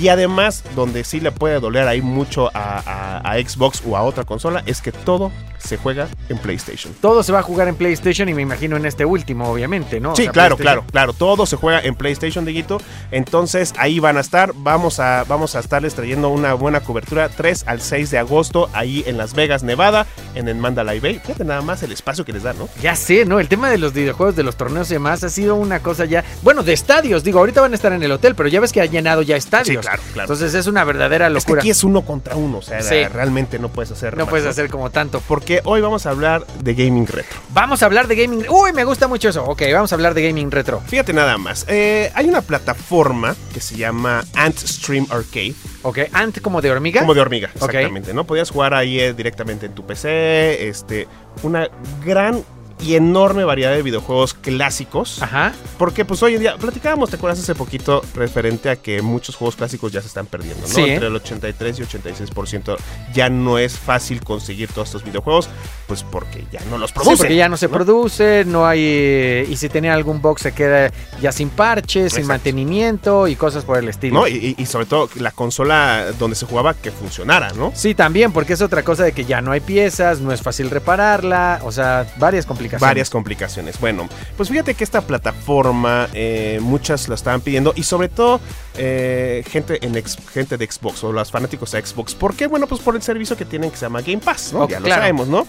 Y 0.00 0.08
además, 0.08 0.64
donde 0.74 1.04
sí 1.04 1.20
le 1.20 1.30
puede 1.32 1.60
doler 1.60 1.86
ahí 1.88 2.02
mucho 2.02 2.50
a, 2.54 2.82
a- 2.84 3.30
a 3.32 3.38
Xbox 3.38 3.82
o 3.86 3.96
a 3.96 4.02
otra 4.02 4.24
consola, 4.24 4.62
es 4.66 4.80
que 4.82 4.92
todo 4.92 5.30
se 5.58 5.76
juega 5.78 6.08
en 6.28 6.36
PlayStation. 6.36 6.92
Todo 7.00 7.22
se 7.22 7.32
va 7.32 7.38
a 7.38 7.42
jugar 7.42 7.68
en 7.68 7.76
PlayStation 7.76 8.28
y 8.28 8.34
me 8.34 8.42
imagino 8.42 8.76
en 8.76 8.84
este 8.84 9.04
último, 9.06 9.48
obviamente, 9.50 9.98
¿no? 9.98 10.12
O 10.12 10.16
Sí, 10.16 10.24
sea, 10.24 10.32
claro, 10.32 10.58
claro, 10.58 10.84
claro. 10.90 11.12
Todo 11.14 11.46
se 11.46 11.56
juega 11.56 11.80
en 11.80 11.94
PlayStation, 11.94 12.44
Diguito. 12.44 12.78
Entonces 13.10 13.72
ahí 13.78 13.98
van 14.00 14.16
a 14.16 14.20
estar. 14.20 14.52
Vamos 14.54 15.00
a, 15.00 15.24
vamos 15.24 15.54
a 15.54 15.60
estarles 15.60 15.94
trayendo 15.94 16.28
una 16.28 16.52
buena 16.54 16.80
cobertura 16.80 17.28
3 17.30 17.64
al 17.66 17.80
6 17.80 18.10
de 18.10 18.18
agosto 18.18 18.68
ahí 18.74 19.04
en 19.06 19.16
Las 19.16 19.34
Vegas, 19.34 19.62
Nevada, 19.62 20.06
en 20.34 20.48
el 20.48 20.56
Mandalay 20.56 21.00
Bay. 21.00 21.18
Fíjate 21.20 21.44
nada 21.44 21.62
más 21.62 21.82
el 21.82 21.92
espacio 21.92 22.24
que 22.24 22.32
les 22.34 22.42
dan, 22.42 22.58
¿no? 22.58 22.68
Ya 22.82 22.94
sé, 22.96 23.24
¿no? 23.24 23.40
El 23.40 23.48
tema 23.48 23.70
de 23.70 23.78
los 23.78 23.92
videojuegos, 23.94 24.36
de 24.36 24.42
los 24.42 24.56
torneos 24.56 24.90
y 24.90 24.94
demás, 24.94 25.24
ha 25.24 25.30
sido 25.30 25.54
una 25.54 25.78
cosa 25.80 26.04
ya. 26.04 26.24
Bueno, 26.42 26.62
de 26.62 26.72
estadios, 26.74 27.24
digo, 27.24 27.38
ahorita 27.38 27.60
van 27.62 27.72
a 27.72 27.76
estar 27.76 27.92
en 27.94 28.02
el 28.02 28.12
hotel, 28.12 28.34
pero 28.34 28.48
ya 28.50 28.60
ves 28.60 28.72
que 28.72 28.80
ha 28.82 28.86
llenado 28.86 29.22
ya 29.22 29.36
estadios. 29.36 29.83
Sí, 29.83 29.83
claro, 29.84 30.02
claro. 30.12 30.22
Entonces 30.32 30.54
es 30.54 30.66
una 30.66 30.84
verdadera 30.84 31.26
Es 31.26 31.32
que 31.32 31.34
locura. 31.38 31.60
aquí 31.60 31.70
es 31.70 31.84
uno 31.84 32.02
contra 32.02 32.36
uno, 32.36 32.58
o 32.58 32.62
sea, 32.62 32.82
Sí. 32.82 33.04
realmente 33.06 33.58
no 33.58 33.68
puedes 33.68 33.90
hacer 33.92 34.16
No 34.16 34.24
más, 34.24 34.30
puedes 34.30 34.46
hacer 34.46 34.68
como 34.70 34.90
tanto. 34.90 35.22
Porque 35.26 35.60
hoy 35.64 35.80
vamos 35.80 36.06
a 36.06 36.10
hablar 36.10 36.46
de 36.62 36.74
gaming 36.74 37.06
retro. 37.06 37.38
Vamos 37.50 37.82
a 37.82 37.86
hablar 37.86 38.06
de 38.08 38.16
gaming. 38.16 38.44
Uy, 38.48 38.72
me 38.72 38.84
gusta 38.84 39.08
mucho 39.08 39.28
eso. 39.28 39.44
Ok, 39.44 39.62
vamos 39.72 39.92
a 39.92 39.94
hablar 39.94 40.14
de 40.14 40.26
gaming 40.26 40.50
retro. 40.50 40.80
Fíjate 40.86 41.12
nada 41.12 41.38
más, 41.38 41.64
eh, 41.68 42.10
hay 42.14 42.26
una 42.28 42.40
plataforma 42.42 43.34
que 43.52 43.60
se 43.60 43.76
llama 43.76 44.24
Antstream 44.34 45.06
Arcade, 45.10 45.54
Ok, 45.82 45.98
Ant 46.12 46.40
como 46.40 46.62
de 46.62 46.70
hormiga. 46.70 47.00
como 47.00 47.14
de 47.14 47.20
hormiga, 47.20 47.50
exactamente, 47.54 48.14
¿no? 48.14 48.24
Podías 48.24 48.50
jugar 48.50 48.72
ahí 48.74 48.98
eh, 49.00 49.12
directamente 49.12 49.66
en 49.66 49.72
tu 49.74 49.84
PC, 49.86 50.68
este, 50.68 51.06
una 51.42 51.68
gran 52.04 52.42
y 52.84 52.94
enorme 52.96 53.44
variedad 53.44 53.72
de 53.72 53.82
videojuegos 53.82 54.34
clásicos. 54.34 55.22
Ajá. 55.22 55.52
Porque 55.78 56.04
pues 56.04 56.22
hoy 56.22 56.34
en 56.34 56.40
día, 56.40 56.56
platicábamos, 56.56 57.10
¿te 57.10 57.16
acuerdas 57.16 57.40
hace 57.40 57.54
poquito 57.54 58.02
referente 58.14 58.70
a 58.70 58.76
que 58.76 59.00
muchos 59.02 59.36
juegos 59.36 59.56
clásicos 59.56 59.92
ya 59.92 60.00
se 60.00 60.08
están 60.08 60.26
perdiendo, 60.26 60.62
¿no? 60.66 60.74
Sí. 60.74 60.82
Entre 60.82 61.06
el 61.08 61.16
83 61.16 61.78
y 61.78 61.82
86% 61.82 62.76
ya 63.14 63.28
no 63.30 63.58
es 63.58 63.78
fácil 63.78 64.22
conseguir 64.22 64.68
todos 64.70 64.88
estos 64.88 65.04
videojuegos, 65.04 65.48
pues 65.86 66.02
porque 66.02 66.44
ya 66.52 66.60
no 66.70 66.78
los 66.78 66.90
Sí, 66.90 66.94
producen. 66.94 67.18
porque 67.18 67.36
ya 67.36 67.48
no 67.48 67.56
se 67.56 67.68
produce, 67.68 68.44
no 68.46 68.66
hay. 68.66 68.80
eh, 68.84 69.46
Y 69.48 69.56
si 69.56 69.68
tenía 69.68 69.94
algún 69.94 70.20
box, 70.20 70.42
se 70.42 70.52
queda 70.52 70.90
ya 71.20 71.32
sin 71.32 71.48
parches, 71.50 72.12
sin 72.12 72.26
mantenimiento 72.26 73.28
y 73.28 73.36
cosas 73.36 73.64
por 73.64 73.78
el 73.78 73.88
estilo. 73.88 74.20
¿no? 74.20 74.28
Y 74.28 74.66
sobre 74.66 74.86
todo 74.86 75.08
la 75.16 75.30
consola 75.30 76.06
donde 76.18 76.36
se 76.36 76.46
jugaba 76.46 76.74
que 76.74 76.90
funcionara, 76.90 77.52
¿no? 77.52 77.72
Sí, 77.74 77.94
también, 77.94 78.32
porque 78.32 78.52
es 78.52 78.62
otra 78.62 78.82
cosa 78.82 79.04
de 79.04 79.12
que 79.12 79.24
ya 79.24 79.40
no 79.40 79.52
hay 79.52 79.60
piezas, 79.60 80.20
no 80.20 80.32
es 80.32 80.42
fácil 80.42 80.70
repararla, 80.70 81.60
o 81.64 81.72
sea, 81.72 82.06
varias 82.18 82.46
complicaciones. 82.46 82.73
Varias 82.80 83.10
complicaciones. 83.10 83.78
Bueno, 83.80 84.08
pues 84.36 84.48
fíjate 84.48 84.74
que 84.74 84.84
esta 84.84 85.00
plataforma 85.02 86.08
eh, 86.12 86.58
muchas 86.62 87.08
la 87.08 87.14
estaban 87.14 87.40
pidiendo 87.40 87.72
y 87.76 87.82
sobre 87.82 88.08
todo 88.08 88.40
eh, 88.76 89.44
gente, 89.48 89.78
en 89.84 89.96
ex- 89.96 90.18
gente 90.32 90.56
de 90.56 90.70
Xbox 90.70 91.04
o 91.04 91.12
los 91.12 91.30
fanáticos 91.30 91.74
a 91.74 91.84
Xbox. 91.84 92.14
¿Por 92.14 92.34
qué? 92.34 92.46
Bueno, 92.46 92.66
pues 92.66 92.80
por 92.80 92.96
el 92.96 93.02
servicio 93.02 93.36
que 93.36 93.44
tienen 93.44 93.70
que 93.70 93.76
se 93.76 93.86
llama 93.86 94.00
Game 94.00 94.18
Pass, 94.18 94.52
¿no? 94.52 94.68
Ya 94.68 94.80
lo 94.80 94.88
sabemos, 94.88 95.28
¿no? 95.28 95.46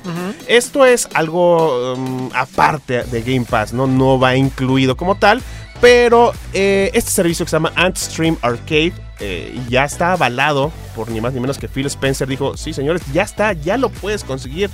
Esto 0.48 0.86
es 0.86 1.08
algo 1.14 1.94
um, 1.94 2.30
aparte 2.34 3.04
de 3.04 3.22
Game 3.22 3.46
Pass, 3.50 3.74
¿no? 3.74 3.88
No 3.88 4.20
va 4.20 4.36
incluido 4.36 4.96
como 4.98 5.16
tal. 5.16 5.42
Pero 5.82 6.32
eh, 6.54 6.90
este 6.94 7.12
servicio 7.12 7.46
que 7.46 7.50
se 7.50 7.56
llama 7.58 7.74
Antstream 7.76 8.38
Arcade 8.42 8.94
eh, 9.20 9.60
ya 9.70 9.86
está 9.86 10.12
avalado 10.12 10.72
por 10.96 11.10
ni 11.10 11.22
más 11.22 11.34
ni 11.34 11.40
menos 11.40 11.58
que 11.58 11.68
Phil 11.68 11.86
Spencer. 11.86 12.28
Dijo, 12.28 12.58
sí 12.58 12.74
señores, 12.74 13.02
ya 13.14 13.24
está, 13.24 13.54
ya 13.54 13.78
lo 13.78 13.90
puedes 13.90 14.24
conseguir. 14.24 14.70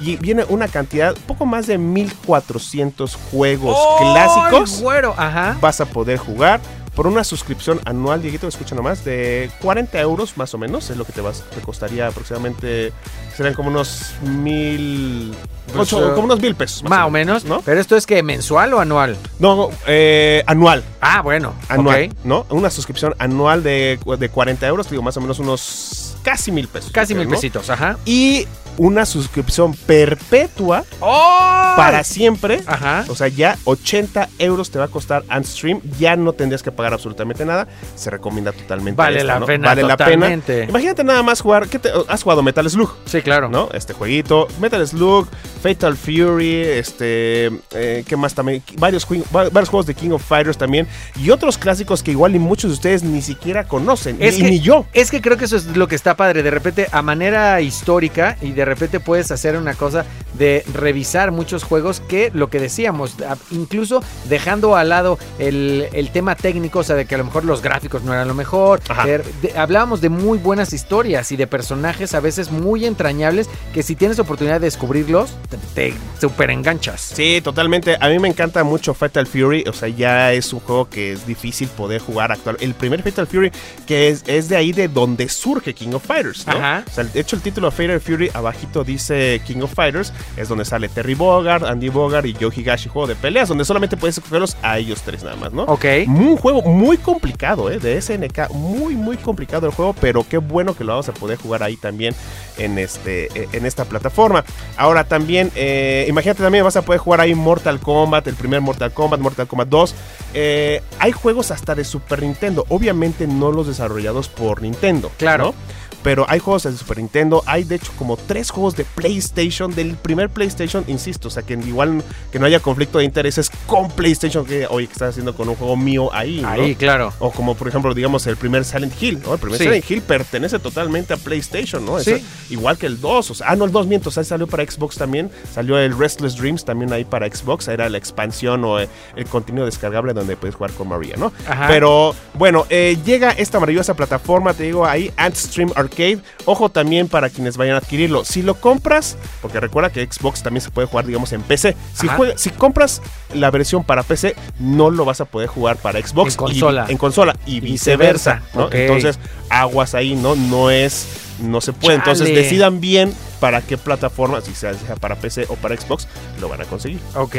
Y 0.00 0.16
viene 0.16 0.44
una 0.48 0.68
cantidad, 0.68 1.14
poco 1.26 1.46
más 1.46 1.66
de 1.66 1.78
1400 1.78 3.14
juegos 3.30 3.76
¡Ay, 4.00 4.12
clásicos. 4.12 4.80
güero! 4.82 5.14
Ajá. 5.16 5.56
Vas 5.60 5.80
a 5.80 5.86
poder 5.86 6.18
jugar 6.18 6.60
por 6.96 7.06
una 7.06 7.22
suscripción 7.22 7.78
anual, 7.84 8.22
Dieguito, 8.22 8.48
escucha 8.48 8.74
nomás, 8.74 9.04
de 9.04 9.50
40 9.60 10.00
euros 10.00 10.36
más 10.38 10.52
o 10.54 10.58
menos. 10.58 10.88
Es 10.90 10.96
lo 10.96 11.04
que 11.04 11.12
te, 11.12 11.20
vas, 11.20 11.44
te 11.54 11.60
costaría 11.60 12.08
aproximadamente, 12.08 12.92
serán 13.36 13.54
como 13.54 13.68
unos 13.68 14.14
mil... 14.22 15.32
Pues, 15.72 15.92
ocho- 15.92 16.14
como 16.14 16.24
unos 16.24 16.40
mil 16.40 16.54
pesos. 16.54 16.82
Más 16.84 17.06
o 17.06 17.10
menos, 17.10 17.44
¿no? 17.44 17.60
Pero 17.60 17.80
esto 17.80 17.96
es 17.96 18.06
que 18.06 18.22
mensual 18.22 18.72
o 18.72 18.80
anual. 18.80 19.16
No, 19.38 19.68
eh, 19.86 20.42
anual. 20.46 20.82
Ah, 21.00 21.20
bueno. 21.22 21.54
Anual. 21.68 22.14
¿no? 22.24 22.46
Una 22.50 22.70
suscripción 22.70 23.14
anual 23.18 23.62
de, 23.62 23.98
de 24.18 24.28
40 24.28 24.66
euros, 24.66 24.88
digo, 24.88 25.02
más 25.02 25.16
o 25.16 25.20
menos 25.20 25.38
unos 25.38 26.16
casi 26.22 26.50
mil 26.50 26.66
pesos. 26.68 26.90
Casi 26.92 27.14
mil 27.14 27.28
pesitos, 27.28 27.68
ajá. 27.68 27.98
Y 28.06 28.46
una 28.78 29.06
suscripción 29.06 29.74
perpetua 29.74 30.84
¡Oh! 31.00 31.74
para 31.76 32.04
siempre. 32.04 32.60
Ajá. 32.66 33.04
O 33.08 33.14
sea, 33.14 33.28
ya 33.28 33.56
80 33.64 34.28
euros 34.38 34.70
te 34.70 34.78
va 34.78 34.86
a 34.86 34.88
costar 34.88 35.24
Antstream. 35.28 35.80
Ya 35.98 36.16
no 36.16 36.32
tendrías 36.32 36.62
que 36.62 36.72
pagar 36.72 36.92
absolutamente 36.92 37.44
nada. 37.44 37.66
Se 37.94 38.10
recomienda 38.10 38.52
totalmente. 38.52 38.96
Vale 38.96 39.18
esta, 39.18 39.34
la 39.34 39.40
¿no? 39.40 39.46
pena, 39.46 39.68
Vale 39.68 39.82
la 39.82 39.96
pena. 39.96 40.32
Imagínate 40.68 41.04
nada 41.04 41.22
más 41.22 41.40
jugar. 41.40 41.68
¿qué 41.68 41.78
te- 41.78 41.90
¿Has 42.08 42.22
jugado 42.22 42.42
Metal 42.42 42.68
Slug? 42.68 42.94
Sí, 43.06 43.22
claro. 43.22 43.48
¿No? 43.48 43.68
Este 43.72 43.92
jueguito. 43.92 44.48
Metal 44.60 44.86
Slug, 44.86 45.26
Fatal 45.62 45.96
Fury, 45.96 46.54
este. 46.62 47.46
eh, 47.72 48.04
¿Qué 48.06 48.16
más 48.16 48.34
también? 48.34 48.62
Varios, 48.78 49.06
varios 49.32 49.68
juegos 49.68 49.86
de 49.86 49.94
King 49.94 50.10
of 50.10 50.22
Fighters 50.22 50.58
también. 50.58 50.86
Y 51.16 51.30
otros 51.30 51.58
clásicos 51.58 52.02
que 52.02 52.10
igual 52.12 52.34
y 52.34 52.38
muchos 52.38 52.70
de 52.70 52.74
ustedes 52.74 53.02
ni 53.02 53.22
siquiera 53.22 53.64
conocen. 53.66 54.16
Es 54.20 54.36
que- 54.36 54.42
ni 54.44 54.60
yo. 54.60 54.86
Es 54.92 55.10
que 55.10 55.20
creo 55.20 55.36
que 55.36 55.46
eso 55.46 55.56
es 55.56 55.76
lo 55.76 55.88
que 55.88 55.94
está 55.94 56.16
padre. 56.16 56.42
De 56.42 56.50
repente, 56.50 56.88
a 56.92 57.02
manera 57.02 57.60
histórica 57.60 58.36
y 58.42 58.52
de 58.52 58.64
repente 58.66 59.00
puedes 59.00 59.30
hacer 59.30 59.56
una 59.56 59.74
cosa 59.74 60.04
de 60.34 60.64
revisar 60.74 61.32
muchos 61.32 61.64
juegos 61.64 62.00
que 62.00 62.30
lo 62.34 62.50
que 62.50 62.60
decíamos, 62.60 63.14
incluso 63.50 64.02
dejando 64.28 64.76
al 64.76 64.90
lado 64.90 65.18
el, 65.38 65.88
el 65.92 66.10
tema 66.10 66.36
técnico, 66.36 66.80
o 66.80 66.84
sea, 66.84 66.94
de 66.96 67.06
que 67.06 67.14
a 67.14 67.18
lo 67.18 67.24
mejor 67.24 67.44
los 67.44 67.62
gráficos 67.62 68.02
no 68.02 68.12
eran 68.12 68.28
lo 68.28 68.34
mejor. 68.34 68.80
De- 69.04 69.22
hablábamos 69.56 70.00
de 70.00 70.08
muy 70.10 70.38
buenas 70.38 70.72
historias 70.72 71.32
y 71.32 71.36
de 71.36 71.46
personajes 71.46 72.14
a 72.14 72.20
veces 72.20 72.50
muy 72.50 72.84
entrañables 72.84 73.48
que 73.72 73.82
si 73.82 73.96
tienes 73.96 74.18
oportunidad 74.18 74.60
de 74.60 74.66
descubrirlos, 74.66 75.30
te, 75.74 75.90
te 75.92 75.94
super 76.20 76.50
enganchas. 76.50 77.00
Sí, 77.00 77.40
totalmente. 77.42 77.96
A 78.00 78.08
mí 78.08 78.18
me 78.18 78.28
encanta 78.28 78.62
mucho 78.64 78.92
Fatal 78.94 79.26
Fury. 79.26 79.64
O 79.68 79.72
sea, 79.72 79.88
ya 79.88 80.32
es 80.32 80.52
un 80.52 80.60
juego 80.60 80.88
que 80.90 81.12
es 81.12 81.26
difícil 81.26 81.68
poder 81.68 82.00
jugar 82.00 82.32
actual. 82.32 82.56
El 82.60 82.74
primer 82.74 83.02
Fatal 83.02 83.26
Fury, 83.26 83.52
que 83.86 84.08
es, 84.08 84.24
es 84.26 84.48
de 84.48 84.56
ahí 84.56 84.72
de 84.72 84.88
donde 84.88 85.28
surge 85.28 85.74
King 85.74 85.92
of 85.94 86.04
Fighters, 86.04 86.46
¿no? 86.46 86.54
Ajá. 86.54 86.84
O 86.86 86.90
sea, 86.92 87.04
de 87.04 87.20
hecho, 87.20 87.36
el 87.36 87.42
título 87.42 87.70
Fatal 87.70 88.00
Fury, 88.00 88.30
abajito 88.56 88.84
dice 88.84 89.40
King 89.46 89.60
of 89.62 89.74
Fighters, 89.74 90.12
es 90.36 90.48
donde 90.48 90.64
sale 90.64 90.88
Terry 90.88 91.14
Bogard, 91.14 91.64
Andy 91.64 91.90
Bogard 91.90 92.24
y 92.24 92.34
Joe 92.34 92.50
Higashi, 92.54 92.88
juego 92.88 93.06
de 93.06 93.14
peleas, 93.14 93.48
donde 93.48 93.64
solamente 93.64 93.96
puedes 93.96 94.16
escogerlos 94.16 94.56
a 94.62 94.78
ellos 94.78 95.02
tres 95.04 95.22
nada 95.22 95.36
más, 95.36 95.52
¿no? 95.52 95.64
Ok. 95.64 95.84
Un 96.06 96.36
juego 96.36 96.62
muy 96.62 96.96
complicado, 96.96 97.70
¿eh? 97.70 97.78
De 97.78 98.00
SNK, 98.00 98.50
muy, 98.52 98.94
muy 98.94 99.16
complicado 99.18 99.66
el 99.66 99.72
juego, 99.72 99.94
pero 100.00 100.26
qué 100.28 100.38
bueno 100.38 100.74
que 100.74 100.84
lo 100.84 100.92
vamos 100.92 101.08
a 101.08 101.12
poder 101.12 101.38
jugar 101.38 101.62
ahí 101.62 101.76
también 101.76 102.14
en, 102.58 102.78
este, 102.78 103.26
eh, 103.34 103.48
en 103.52 103.66
esta 103.66 103.84
plataforma. 103.84 104.44
Ahora 104.76 105.04
también, 105.04 105.52
eh, 105.54 106.06
imagínate 106.08 106.42
también 106.42 106.64
vas 106.64 106.76
a 106.76 106.82
poder 106.82 107.00
jugar 107.00 107.20
ahí 107.20 107.34
Mortal 107.34 107.78
Kombat, 107.78 108.26
el 108.26 108.34
primer 108.34 108.60
Mortal 108.62 108.92
Kombat, 108.92 109.20
Mortal 109.20 109.46
Kombat 109.46 109.68
2. 109.68 109.94
Eh, 110.34 110.82
hay 110.98 111.12
juegos 111.12 111.50
hasta 111.50 111.74
de 111.74 111.84
Super 111.84 112.22
Nintendo, 112.22 112.64
obviamente 112.68 113.26
no 113.26 113.52
los 113.52 113.66
desarrollados 113.66 114.28
por 114.28 114.62
Nintendo. 114.62 115.10
Claro. 115.18 115.44
¿no? 115.46 115.54
Pero 116.02 116.24
hay 116.28 116.38
juegos 116.38 116.62
de 116.64 116.76
Super 116.76 116.98
Nintendo, 116.98 117.42
hay 117.46 117.64
de 117.64 117.76
hecho 117.76 117.92
como 117.98 118.16
tres 118.16 118.50
juegos 118.50 118.76
de 118.76 118.84
PlayStation, 118.84 119.74
del 119.74 119.94
primer 119.96 120.28
PlayStation, 120.30 120.84
insisto, 120.88 121.28
o 121.28 121.30
sea 121.30 121.42
que 121.42 121.54
igual 121.54 122.02
que 122.30 122.38
no 122.38 122.46
haya 122.46 122.60
conflicto 122.60 122.98
de 122.98 123.04
intereses 123.04 123.50
con 123.66 123.90
PlayStation, 123.90 124.44
que 124.44 124.66
oye, 124.68 124.86
que 124.86 124.92
estás 124.92 125.10
haciendo 125.10 125.34
con 125.34 125.48
un 125.48 125.56
juego 125.56 125.76
mío 125.76 126.12
ahí, 126.12 126.40
¿no? 126.40 126.48
Ahí, 126.48 126.74
claro. 126.76 127.12
O 127.18 127.30
como 127.32 127.54
por 127.56 127.68
ejemplo, 127.68 127.92
digamos, 127.94 128.26
el 128.26 128.36
primer 128.36 128.64
Silent 128.64 128.92
Hill, 129.02 129.20
¿no? 129.24 129.34
El 129.34 129.40
primer 129.40 129.58
Sí. 129.58 129.64
Silent 129.64 129.90
Hill 129.90 130.02
pertenece 130.02 130.58
totalmente 130.58 131.14
a 131.14 131.16
PlayStation, 131.16 131.84
¿no? 131.84 131.98
Sí. 132.00 132.12
Eso- 132.12 132.24
igual 132.50 132.78
que 132.78 132.86
el 132.86 133.00
2, 133.00 133.30
o 133.30 133.34
sea, 133.34 133.48
ah, 133.50 133.56
no, 133.56 133.64
el 133.64 133.72
2 133.72 133.86
miento, 133.86 134.08
o 134.10 134.12
sea, 134.12 134.22
salió 134.24 134.46
para 134.46 134.64
Xbox 134.64 134.96
también, 134.96 135.30
salió 135.52 135.78
el 135.78 135.96
Restless 135.98 136.36
Dreams 136.36 136.64
también 136.64 136.92
ahí 136.92 137.04
para 137.04 137.26
Xbox, 137.26 137.68
era 137.68 137.88
la 137.88 137.98
expansión 137.98 138.64
o 138.64 138.78
eh, 138.80 138.88
el 139.16 139.26
contenido 139.26 139.64
descargable 139.66 140.12
donde 140.12 140.36
puedes 140.36 140.54
jugar 140.54 140.72
con 140.72 140.88
María, 140.88 141.16
¿no? 141.16 141.32
Ajá. 141.48 141.66
Pero 141.68 142.14
bueno, 142.34 142.66
eh, 142.70 142.96
llega 143.04 143.30
esta 143.30 143.58
maravillosa 143.58 143.94
plataforma, 143.94 144.54
te 144.54 144.64
digo 144.64 144.86
ahí, 144.86 145.10
Antstream 145.16 145.72
Arcade, 145.74 145.95
ojo 146.44 146.68
también 146.70 147.08
para 147.08 147.30
quienes 147.30 147.56
vayan 147.56 147.74
a 147.74 147.78
adquirirlo, 147.78 148.24
si 148.24 148.42
lo 148.42 148.54
compras, 148.54 149.16
porque 149.42 149.60
recuerda 149.60 149.90
que 149.90 150.06
Xbox 150.10 150.42
también 150.42 150.60
se 150.62 150.70
puede 150.70 150.86
jugar, 150.88 151.06
digamos, 151.06 151.32
en 151.32 151.42
PC, 151.42 151.76
si, 151.94 152.06
Ajá. 152.08 152.16
juega- 152.16 152.38
si 152.38 152.50
compras 152.50 153.02
la 153.34 153.50
versión 153.50 153.84
para 153.84 154.02
PC, 154.02 154.36
no 154.58 154.90
lo 154.90 155.04
vas 155.04 155.20
a 155.20 155.24
poder 155.24 155.48
jugar 155.48 155.76
para 155.76 156.00
Xbox 156.00 156.32
En 156.34 156.38
consola. 156.38 156.84
y, 156.88 156.92
en 156.92 156.98
consola 156.98 157.36
y 157.46 157.60
viceversa, 157.60 158.34
viceversa, 158.34 158.58
¿no? 158.58 158.64
ok. 158.66 158.74
Entonces, 158.74 159.18
aguas 159.50 159.94
ahí, 159.94 160.14
¿no? 160.14 160.34
No 160.36 160.70
es, 160.70 161.06
no 161.40 161.60
se 161.60 161.72
puede. 161.72 161.96
Entonces, 161.96 162.28
decidan 162.34 162.80
bien 162.80 163.12
para 163.40 163.60
qué 163.62 163.76
plataforma, 163.78 164.40
si 164.40 164.54
sea 164.54 164.74
sea 164.74 164.96
para 164.96 165.16
PC 165.16 165.46
o 165.48 165.54
para 165.56 165.76
Xbox, 165.76 166.08
lo 166.40 166.48
van 166.48 166.60
a 166.60 166.64
conseguir. 166.64 166.98
Ok. 167.14 167.36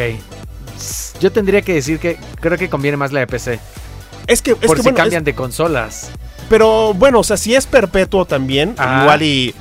Yo 1.19 1.31
tendría 1.31 1.61
que 1.63 1.73
decir 1.73 1.99
que 1.99 2.17
creo 2.39 2.57
que 2.57 2.69
conviene 2.69 2.97
más 2.97 3.11
la 3.11 3.21
de 3.21 3.27
PC. 3.27 3.59
Es 4.27 4.41
que, 4.41 4.51
es 4.51 4.57
por 4.57 4.75
que 4.75 4.83
si 4.83 4.89
bueno, 4.89 4.97
cambian 4.97 5.21
es- 5.21 5.25
de 5.25 5.33
consolas. 5.35 6.11
Pero 6.49 6.93
bueno, 6.93 7.19
o 7.19 7.23
sea, 7.23 7.37
si 7.37 7.55
es 7.55 7.65
perpetuo 7.65 8.25
también, 8.25 8.75
Ajá. 8.77 9.01
igual 9.01 9.23
y, 9.23 9.55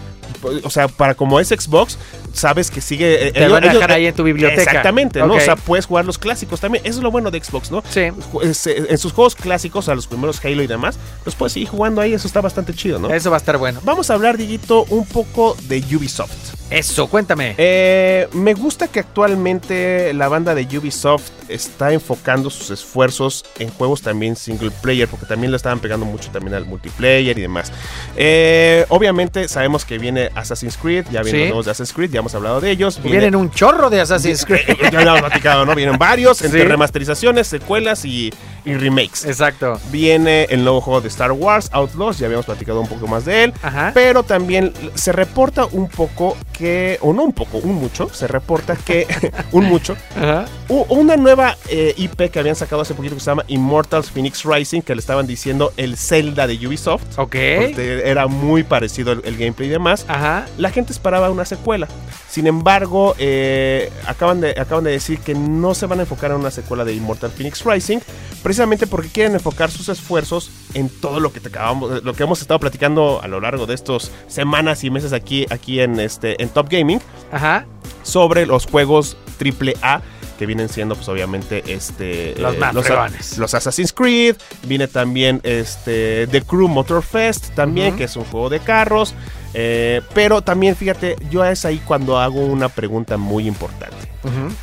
o 0.63 0.71
sea, 0.71 0.89
para 0.89 1.15
como 1.15 1.41
es 1.41 1.49
Xbox, 1.49 1.99
sabes 2.37 2.71
que 2.71 2.81
sigue. 2.81 3.29
eh, 3.29 3.33
Te 3.33 3.41
ellos- 3.41 3.53
van 3.53 3.65
a 3.65 3.73
dejar 3.73 3.91
ellos- 3.91 3.97
ahí 3.97 4.07
en 4.07 4.15
tu 4.15 4.23
biblioteca. 4.23 4.63
Exactamente, 4.63 5.21
¿no? 5.21 5.35
O 5.35 5.41
sea, 5.41 5.57
puedes 5.57 5.87
jugar 5.87 6.05
los 6.05 6.19
clásicos 6.19 6.61
también. 6.61 6.85
Eso 6.87 6.99
es 6.99 7.03
lo 7.03 7.11
bueno 7.11 7.31
de 7.31 7.43
Xbox, 7.43 7.71
¿no? 7.71 7.83
Sí. 7.91 8.01
Eh, 8.01 8.87
En 8.89 8.99
sus 8.99 9.13
juegos 9.13 9.35
clásicos, 9.35 9.89
a 9.89 9.95
los 9.95 10.07
primeros 10.07 10.45
Halo 10.45 10.63
y 10.63 10.67
demás, 10.67 10.99
los 11.25 11.35
puedes 11.35 11.53
seguir 11.55 11.69
jugando 11.69 12.01
ahí. 12.01 12.13
Eso 12.15 12.27
está 12.27 12.41
bastante 12.41 12.75
chido, 12.75 12.99
¿no? 12.99 13.13
Eso 13.13 13.31
va 13.31 13.37
a 13.37 13.41
estar 13.41 13.57
bueno. 13.59 13.81
Vamos 13.85 14.11
a 14.11 14.15
hablar, 14.15 14.37
Diguito, 14.37 14.85
un 14.91 15.07
poco 15.07 15.57
de 15.69 15.83
Ubisoft. 15.97 16.55
Eso, 16.69 17.07
cuéntame. 17.09 17.55
Eh, 17.59 18.27
me 18.33 18.53
gusta 18.55 18.89
que 18.89 18.99
actualmente 18.99 20.13
la 20.15 20.29
banda 20.29 20.55
de 20.55 20.67
Ubisoft 20.79 21.31
está 21.49 21.93
enfocando 21.93 22.51
sus 22.51 22.71
esfuerzos 22.71 23.45
en 23.61 23.71
juegos 23.71 24.03
también 24.03 24.35
single 24.35 24.73
player, 24.83 25.07
porque 25.09 25.27
también 25.27 25.53
le 25.53 25.57
estaban 25.57 25.79
pegando 25.79 26.05
mucho 26.05 26.31
también 26.33 26.55
al 26.55 26.65
multiplayer 26.65 27.39
y 27.39 27.41
demás. 27.43 27.73
Eh, 28.17 28.85
obviamente 28.89 29.47
sabemos 29.49 29.85
que 29.85 29.99
viene 29.99 30.31
Assassin's 30.35 30.77
Creed, 30.77 31.07
ya 31.13 31.23
vienen 31.23 31.31
Sí. 31.33 31.39
los 31.39 31.49
nuevos 31.49 31.65
de 31.67 31.71
Assassin's 31.73 31.95
Creed, 31.95 32.11
ya 32.11 32.21
hemos 32.27 32.35
hablado 32.35 32.61
de 32.61 32.71
ellos. 32.71 33.01
Viene- 33.03 33.19
Vienen 33.19 33.37
un 33.37 33.51
chorro 33.51 33.89
de 33.91 34.01
Assassin's 34.01 34.45
Creed. 34.45 34.69
Eh, 34.69 34.77
ya 34.93 35.01
lo 35.03 35.11
hemos 35.11 35.21
platicado, 35.21 35.65
¿no? 35.65 35.75
Vienen 35.75 35.97
varios, 35.99 36.43
entre 36.43 36.63
Sí. 36.63 36.67
remasterizaciones, 36.69 37.47
secuelas 37.47 38.05
y, 38.05 38.33
y 38.65 38.75
remakes. 38.75 39.25
Exacto. 39.25 39.81
Viene 39.91 40.45
el 40.51 40.65
nuevo 40.65 40.81
juego 40.81 41.01
de 41.01 41.09
Star 41.09 41.31
Wars, 41.33 41.69
Outlaws, 41.73 42.19
ya 42.19 42.27
habíamos 42.27 42.47
platicado 42.47 42.81
un 42.81 42.89
poco 42.89 43.07
más 43.07 43.25
de 43.25 43.45
él. 43.45 43.55
Ajá. 43.63 43.93
Pero 43.95 44.23
también 44.25 44.73
se 44.95 45.13
reporta 45.13 45.67
un 45.67 45.89
poco 45.89 46.37
que, 46.53 46.99
o 47.01 47.13
no 47.13 47.23
un 47.23 47.33
poco, 47.33 47.59
un 47.59 47.75
mucho, 47.75 48.09
se 48.13 48.27
reporta 48.27 48.75
que, 48.77 49.07
un 49.53 49.67
mucho, 49.67 49.97
Ajá. 50.17 50.47
una 50.69 51.17
nueva 51.17 51.57
eh, 51.69 51.95
IP 51.97 52.31
que 52.31 52.39
habían 52.41 52.57
sacado 52.57 52.83
hace 52.83 52.95
poquito 52.95 53.15
que 53.15 53.21
se 53.21 53.27
llama 53.31 53.45
Immortals 53.47 54.11
Phoenix 54.11 54.43
Rising, 54.45 54.81
que 54.83 54.95
le 54.95 55.01
estaban 55.01 55.27
diciendo 55.27 55.73
el 55.77 55.97
Zelda 55.97 56.47
de 56.47 56.55
Ubisoft. 56.67 57.19
Ok. 57.19 57.35
era 57.37 58.27
muy 58.27 58.65
parecido 58.65 59.13
el, 59.13 59.23
el 59.25 59.37
gameplay 59.37 59.69
y 59.69 59.73
demás. 59.73 60.05
Ajá. 60.09 60.47
La 60.59 60.71
gente 60.71 60.93
esperaba 60.93 61.31
una 61.31 61.45
secuela. 61.45 61.87
Sin 62.29 62.47
embargo, 62.47 63.15
eh, 63.19 63.91
acaban, 64.07 64.41
de, 64.41 64.51
acaban 64.51 64.85
de 64.85 64.91
decir 64.91 65.21
que 65.21 65.35
no 65.35 65.75
se 65.75 65.87
van 65.87 66.01
a 66.01 66.03
enfocar 66.03 66.31
en 66.31 66.39
una 66.39 66.51
secuela 66.51 66.85
de 66.85 66.95
Immortal 66.95 67.31
Phoenix 67.31 67.65
Rising, 67.65 67.99
precisamente 68.43 68.87
porque 68.87 69.09
quieren 69.09 69.35
enfocar 69.35 69.71
sus 69.71 69.89
esfuerzos 69.89 70.51
en 70.75 70.89
todo 70.89 71.21
lo 71.21 71.33
que 71.33 71.41
te 71.41 71.49
acabamos, 71.49 72.03
lo 72.03 72.15
que 72.15 72.23
hemos 72.23 72.41
estado 72.41 72.61
platicando 72.61 73.21
a 73.23 73.29
lo 73.29 73.41
largo 73.41 73.67
de 73.67 73.75
estas 73.75 74.11
semanas 74.29 74.85
y 74.85 74.91
meses 74.91 75.13
aquí, 75.13 75.47
aquí 75.51 75.81
en 75.81 76.01
este 76.01 76.43
en 76.43 76.49
Top 76.49 76.69
Gaming. 76.69 77.01
Ajá. 77.33 77.67
sobre 78.03 78.47
los 78.47 78.67
juegos 78.67 79.17
AAA 79.41 80.03
que 80.39 80.47
vienen 80.47 80.69
siendo 80.69 80.95
pues 80.95 81.09
obviamente 81.09 81.63
este 81.67 82.35
Los 82.39 82.57
más 82.59 82.75
los, 82.75 83.39
los 83.39 83.55
Assassin's 83.55 83.93
Creed, 83.93 84.37
viene 84.65 84.87
también 84.87 85.41
este 85.43 86.27
The 86.29 86.43
Crew 86.43 86.69
Motor 86.69 87.03
Fest 87.03 87.55
también 87.55 87.97
que 87.97 88.05
es 88.05 88.17
un 88.17 88.25
juego 88.25 88.49
de 88.49 88.61
carros, 88.61 89.15
eh, 89.55 90.03
pero 90.15 90.43
también 90.43 90.77
fíjate, 90.77 91.17
yo 91.31 91.45
es 91.45 91.65
ahí 91.65 91.79
cuando 91.79 92.19
hago 92.19 92.45
una 92.45 92.69
pregunta 92.69 93.17
muy 93.17 93.47
importante. 93.47 93.97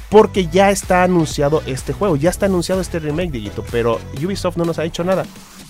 Porque 0.10 0.48
ya 0.48 0.72
está 0.72 1.04
anunciado 1.04 1.64
este 1.66 1.94
juego, 1.94 2.18
ya 2.18 2.30
está 2.30 2.48
anunciado 2.48 2.82
este 2.82 3.00
remake, 3.00 3.32
Dieguito, 3.32 3.64
pero 3.72 4.00
Ubisoft 4.22 4.58
no 4.58 4.66
nos 4.66 4.78
ha 4.78 4.84
dicho 4.84 5.04
nada. 5.04 5.26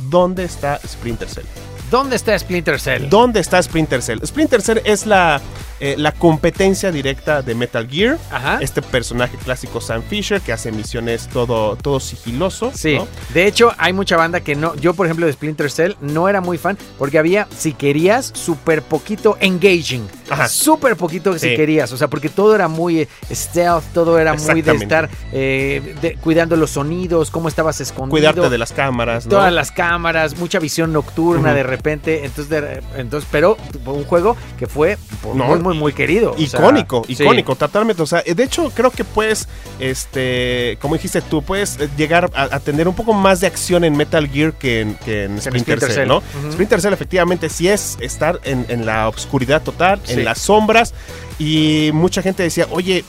¿Dónde 0.10 0.44
está 0.44 0.80
Splinter 0.86 1.30
Cell? 1.30 1.46
¿Dónde 1.92 2.16
está 2.16 2.38
Splinter 2.38 2.80
Cell? 2.80 3.08
¿Dónde 3.10 3.40
está 3.40 3.62
Splinter 3.62 4.02
Cell? 4.02 4.20
Splinter 4.26 4.62
Cell 4.62 4.80
es 4.84 5.06
la, 5.06 5.40
eh, 5.80 5.96
la 5.98 6.12
competencia 6.12 6.92
directa 6.92 7.42
de 7.42 7.54
Metal 7.56 7.88
Gear. 7.88 8.18
Ajá. 8.32 8.58
Este 8.62 8.82
personaje 8.82 9.38
clásico 9.38 9.80
Sam 9.80 10.02
Fisher 10.10 10.42
que 10.42 10.54
hace 10.54 10.72
misiones 10.72 11.28
todo, 11.28 11.76
todo 11.76 12.00
sigiloso. 12.00 12.72
Sí, 12.74 12.96
¿no? 12.96 13.08
de 13.34 13.46
hecho 13.48 13.72
hay 13.78 13.94
mucha 13.94 14.18
banda 14.18 14.40
que 14.42 14.56
no, 14.56 14.76
yo 14.76 14.94
por 14.96 15.06
ejemplo 15.06 15.26
de 15.28 15.34
Splinter 15.34 15.70
Cell 15.70 15.94
no 16.02 16.28
era 16.30 16.42
muy 16.42 16.58
fan 16.58 16.78
porque 16.98 17.20
había, 17.20 17.48
si 17.56 17.74
querías, 17.74 18.32
súper 18.34 18.82
poquito 18.82 19.38
engaging, 19.40 20.08
súper 20.50 20.96
poquito 20.96 21.34
si 21.34 21.50
Sí. 21.50 21.56
querías, 21.56 21.92
o 21.92 21.98
sea, 21.98 22.08
porque 22.08 22.30
todo 22.30 22.56
era 22.56 22.68
muy 22.68 23.02
eh, 23.02 23.08
stealth, 23.32 23.84
todo 23.94 24.18
era 24.18 24.34
muy 24.34 24.62
de 24.62 24.72
estar 24.74 25.10
eh, 25.32 25.96
de- 26.02 26.16
cuidando 26.16 26.56
los 26.56 26.72
sonidos, 26.72 27.30
cómo 27.30 27.48
estabas 27.50 27.82
escondido. 27.82 28.10
Cuidarte 28.12 28.50
de 28.50 28.58
las 28.58 28.72
cámaras, 28.72 29.26
¿no? 29.26 29.32
Todas 29.32 29.54
las 29.54 29.72
cámaras, 29.72 30.38
mucha 30.40 30.58
visión 30.60 30.92
nocturna 30.94 31.54
de 31.54 31.62
repente, 31.64 31.83
entonces, 31.84 32.50
de- 32.50 32.82
entonces, 32.96 33.28
pero 33.32 33.58
un 33.86 34.04
juego 34.06 34.36
que 34.58 34.68
fue 34.68 34.98
pues, 35.22 35.36
No, 35.36 35.46
muy, 35.46 35.60
muy, 35.60 35.78
muy 35.78 35.94
querido. 35.94 36.32
o 36.32 36.38
sea, 36.38 36.60
Icónico, 36.60 37.04
sí. 37.06 37.14
icónico, 37.22 37.56
totalmente. 37.56 38.02
O 38.02 38.06
sea, 38.06 38.22
de 38.26 38.44
hecho, 38.44 38.72
creo 38.74 38.90
que 38.92 39.04
puedes, 39.04 39.48
este, 39.80 40.78
como 40.82 40.96
dijiste 40.96 41.22
tú, 41.22 41.42
puedes 41.42 41.80
eh, 41.80 41.90
llegar 41.98 42.30
a, 42.34 42.44
a 42.56 42.60
tener 42.60 42.88
un 42.88 42.96
poco 42.96 43.14
más 43.14 43.40
de 43.42 43.48
acción 43.48 43.84
en 43.84 43.96
Metal 43.98 44.28
Gear 44.30 44.54
que 44.54 44.82
en, 44.82 44.96
que 44.96 45.26
en 45.26 45.42
Splinter, 45.42 45.80
Cell, 45.80 45.92
Cell. 45.92 46.08
¿no? 46.08 46.18
Ujú. 46.18 46.52
Splinter 46.54 46.82
Cell, 46.82 46.94
efectivamente, 46.94 47.50
sí 47.50 47.68
es 47.68 47.98
estar 48.02 48.40
en, 48.44 48.66
en 48.70 48.86
la 48.86 49.08
oscuridad 49.10 49.62
total, 49.62 50.00
Sí. 50.04 50.14
en 50.14 50.26
las 50.26 50.40
sombras. 50.40 50.94
Y 51.40 51.90
mucha 51.94 52.22
gente 52.22 52.44
decía, 52.44 52.68
oye, 52.72 53.04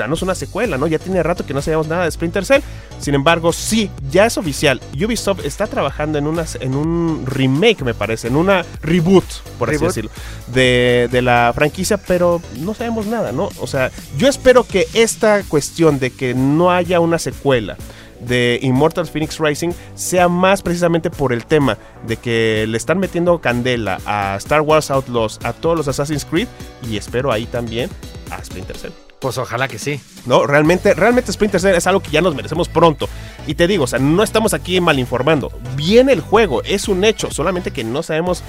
danos 0.00 0.22
una 0.22 0.34
secuela, 0.34 0.78
¿no? 0.78 0.86
Ya 0.86 0.98
tiene 0.98 1.22
rato 1.22 1.46
que 1.46 1.54
no 1.54 1.62
sabíamos 1.62 1.88
nada 1.88 2.04
de 2.04 2.10
Splinter 2.10 2.44
Cell. 2.44 2.62
Sin 2.98 3.14
embargo, 3.14 3.52
sí, 3.52 3.90
ya 4.10 4.26
es 4.26 4.36
oficial. 4.36 4.80
Ubisoft 4.94 5.44
está 5.44 5.66
trabajando 5.66 6.18
en, 6.18 6.26
una, 6.26 6.44
en 6.60 6.74
un 6.74 7.24
remake, 7.26 7.82
me 7.82 7.94
parece, 7.94 8.28
en 8.28 8.36
una 8.36 8.64
reboot, 8.82 9.24
por 9.58 9.70
así 9.70 9.84
decirlo, 9.84 10.10
de, 10.48 11.08
de 11.10 11.22
la 11.22 11.52
franquicia, 11.54 11.96
pero 11.96 12.42
no 12.58 12.74
sabemos 12.74 13.06
nada, 13.06 13.32
¿no? 13.32 13.50
O 13.60 13.66
sea, 13.66 13.90
yo 14.18 14.28
espero 14.28 14.64
que 14.64 14.86
esta 14.94 15.42
cuestión 15.44 15.98
de 15.98 16.10
que 16.10 16.34
no 16.34 16.70
haya 16.70 17.00
una 17.00 17.18
secuela 17.18 17.76
de 18.20 18.58
Immortal 18.62 19.06
Phoenix 19.06 19.38
Rising 19.38 19.70
sea 19.94 20.28
más 20.28 20.62
precisamente 20.62 21.10
por 21.10 21.32
el 21.32 21.46
tema 21.46 21.78
de 22.06 22.16
que 22.16 22.66
le 22.68 22.76
están 22.76 22.98
metiendo 22.98 23.40
candela 23.40 23.98
a 24.04 24.36
Star 24.36 24.60
Wars 24.60 24.90
Outlaws, 24.90 25.40
a 25.42 25.52
todos 25.52 25.76
los 25.76 25.88
Assassin's 25.88 26.24
Creed 26.24 26.48
y 26.88 26.96
espero 26.96 27.32
ahí 27.32 27.46
también 27.46 27.90
a 28.30 28.42
Splinter 28.44 28.76
Cell. 28.76 29.09
Pues 29.20 29.36
ojalá 29.38 29.68
que 29.68 29.78
sí. 29.78 30.00
No, 30.26 30.46
realmente, 30.46 30.94
realmente 30.94 31.30
Splinter 31.32 31.60
Cell 31.60 31.74
es 31.76 31.86
algo 31.86 32.00
que 32.00 32.10
ya 32.10 32.20
nos 32.22 32.34
merecemos 32.34 32.68
pronto. 32.68 33.08
Y 33.46 33.54
te 33.54 33.66
digo, 33.66 33.84
o 33.84 33.86
sea, 33.86 33.98
no 33.98 34.22
estamos 34.22 34.54
aquí 34.54 34.80
mal 34.80 34.98
informando. 34.98 35.52
Viene 35.76 36.12
el 36.12 36.20
juego, 36.20 36.62
es 36.62 36.88
un 36.88 37.04
hecho, 37.04 37.30
solamente 37.30 37.70
que 37.70 37.84
no 37.84 38.02
sabemos 38.02 38.42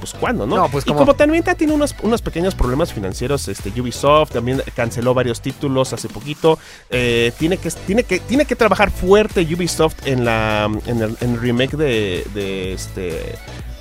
pues 0.00 0.12
cuándo, 0.12 0.46
¿no? 0.46 0.56
No, 0.56 0.68
pues, 0.68 0.84
y 0.86 0.92
como- 0.92 1.14
también 1.14 1.42
tiene 1.56 1.72
unos, 1.72 1.94
unos 2.02 2.20
pequeños 2.20 2.54
problemas 2.54 2.92
financieros, 2.92 3.48
este 3.48 3.70
Ubisoft 3.80 4.32
también 4.32 4.62
canceló 4.76 5.14
varios 5.14 5.40
títulos 5.40 5.92
hace 5.94 6.08
poquito. 6.08 6.58
eh, 6.90 7.32
tiene, 7.38 7.56
que, 7.56 7.70
tiene, 7.70 8.02
que, 8.04 8.18
tiene 8.20 8.44
que 8.44 8.54
trabajar 8.56 8.90
fuerte 8.90 9.40
Ubisoft 9.42 10.06
en 10.06 10.24
la 10.26 10.70
en 10.86 11.00
el, 11.02 11.16
en 11.22 11.34
el 11.34 11.40
remake 11.40 11.76
de, 11.78 12.26
de 12.34 12.72
este 12.74 13.36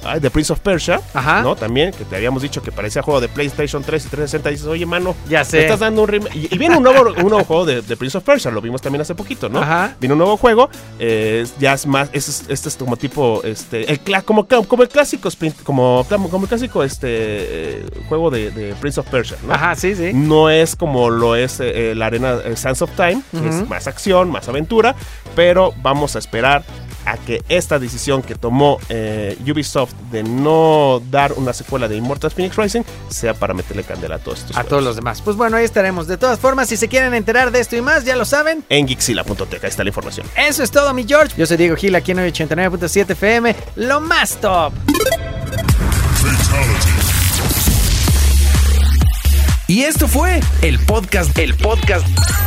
ay, 0.05 0.19
de 0.19 0.29
Prince 0.29 0.53
of 0.53 0.59
Persia, 0.59 1.01
Ajá. 1.13 1.41
¿no? 1.41 1.55
También, 1.55 1.91
que 1.91 2.05
te 2.05 2.15
habíamos 2.15 2.41
dicho 2.41 2.61
que 2.61 2.71
parecía 2.71 3.01
juego 3.01 3.21
de 3.21 3.27
PlayStation 3.29 3.83
3 3.83 4.05
y 4.05 4.09
360. 4.09 4.49
Y 4.49 4.53
dices, 4.53 4.67
oye, 4.67 4.85
mano, 4.85 5.15
Ya 5.29 5.43
sé. 5.43 5.57
me 5.57 5.63
estás 5.63 5.79
dando 5.79 6.01
un 6.03 6.07
remake. 6.07 6.35
Y, 6.35 6.53
y 6.53 6.57
viene 6.57 6.77
un 6.77 6.83
nuevo, 6.83 7.09
un 7.11 7.29
nuevo 7.29 7.43
juego 7.43 7.65
de, 7.65 7.81
de 7.81 7.97
Prince 7.97 8.17
of 8.17 8.23
Persia, 8.23 8.51
lo 8.51 8.61
vimos 8.61 8.81
también 8.81 9.01
hace 9.01 9.15
poquito, 9.15 9.49
¿no? 9.49 9.59
Ajá. 9.59 9.95
Viene 9.99 10.13
un 10.13 10.19
nuevo 10.19 10.37
juego, 10.37 10.69
eh, 10.99 11.45
ya 11.59 11.73
es 11.73 11.85
más, 11.85 12.09
este 12.13 12.53
es, 12.53 12.65
es 12.67 12.75
como 12.75 12.97
tipo, 12.97 13.41
este, 13.43 13.91
el 13.91 13.99
como, 14.23 14.47
como 14.47 14.83
el 14.83 14.89
clásico, 14.89 15.29
como, 15.63 16.05
como 16.09 16.43
el 16.43 16.47
clásico, 16.49 16.83
este, 16.83 17.07
eh, 17.09 17.85
juego 18.09 18.29
de, 18.29 18.51
de 18.51 18.73
Prince 18.75 18.99
of 18.99 19.07
Persia, 19.07 19.37
¿no? 19.45 19.53
Ajá, 19.53 19.75
sí, 19.75 19.95
sí. 19.95 20.11
No 20.13 20.49
es 20.49 20.75
como 20.75 21.09
lo 21.09 21.35
es 21.35 21.59
eh, 21.59 21.93
la 21.95 22.07
arena 22.07 22.37
Sands 22.55 22.81
of 22.81 22.91
Time, 22.95 23.21
que 23.31 23.37
Ujú. 23.37 23.47
es 23.47 23.69
más 23.69 23.87
acción, 23.87 24.29
más 24.31 24.47
aventura, 24.47 24.95
pero 25.35 25.73
vamos 25.81 26.15
a 26.15 26.19
esperar 26.19 26.63
a 27.05 27.17
que 27.17 27.43
esta 27.49 27.79
decisión 27.79 28.21
que 28.21 28.35
tomó 28.35 28.79
eh, 28.89 29.37
Ubisoft 29.49 29.93
de 30.11 30.23
no 30.23 31.01
dar 31.11 31.33
una 31.33 31.53
secuela 31.53 31.87
de 31.87 31.95
Immortal 31.97 32.31
Phoenix 32.31 32.55
Rising 32.55 32.81
sea 33.09 33.33
para 33.33 33.53
meterle 33.53 33.83
candela 33.83 34.15
a 34.15 34.19
todos 34.19 34.39
estos 34.39 34.51
A 34.51 34.53
juegos. 34.61 34.69
todos 34.69 34.83
los 34.83 34.95
demás. 34.95 35.21
Pues 35.21 35.35
bueno, 35.35 35.57
ahí 35.57 35.65
estaremos. 35.65 36.07
De 36.07 36.17
todas 36.17 36.39
formas, 36.39 36.69
si 36.69 36.77
se 36.77 36.87
quieren 36.87 37.13
enterar 37.13 37.51
de 37.51 37.59
esto 37.59 37.75
y 37.75 37.81
más, 37.81 38.05
ya 38.05 38.15
lo 38.15 38.25
saben. 38.25 38.63
En 38.69 38.87
Geekzilla.tech, 38.87 39.63
ahí 39.63 39.69
está 39.69 39.83
la 39.83 39.89
información. 39.89 40.25
Eso 40.35 40.63
es 40.63 40.71
todo, 40.71 40.93
mi 40.93 41.05
George. 41.05 41.33
Yo 41.37 41.45
soy 41.45 41.57
Diego 41.57 41.75
Gil, 41.75 41.95
aquí 41.95 42.11
en 42.11 42.17
89.7 42.19 43.09
FM. 43.11 43.55
Lo 43.75 43.99
más 44.01 44.35
top. 44.37 44.73
Y 49.67 49.83
esto 49.83 50.07
fue 50.07 50.39
el 50.61 50.77
podcast, 50.79 51.35
el 51.39 51.55
podcast. 51.55 52.05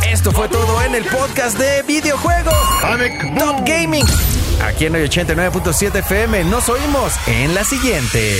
Esto 0.09 0.31
fue 0.31 0.47
todo 0.47 0.81
en 0.83 0.95
el 0.95 1.03
podcast 1.03 1.57
de 1.57 1.81
videojuegos. 1.83 2.53
Top 3.37 3.65
Gaming. 3.65 4.05
Aquí 4.63 4.85
en 4.85 4.93
89.7 4.93 5.99
FM. 5.99 6.45
Nos 6.45 6.69
oímos 6.69 7.13
en 7.27 7.53
la 7.53 7.63
siguiente. 7.63 8.37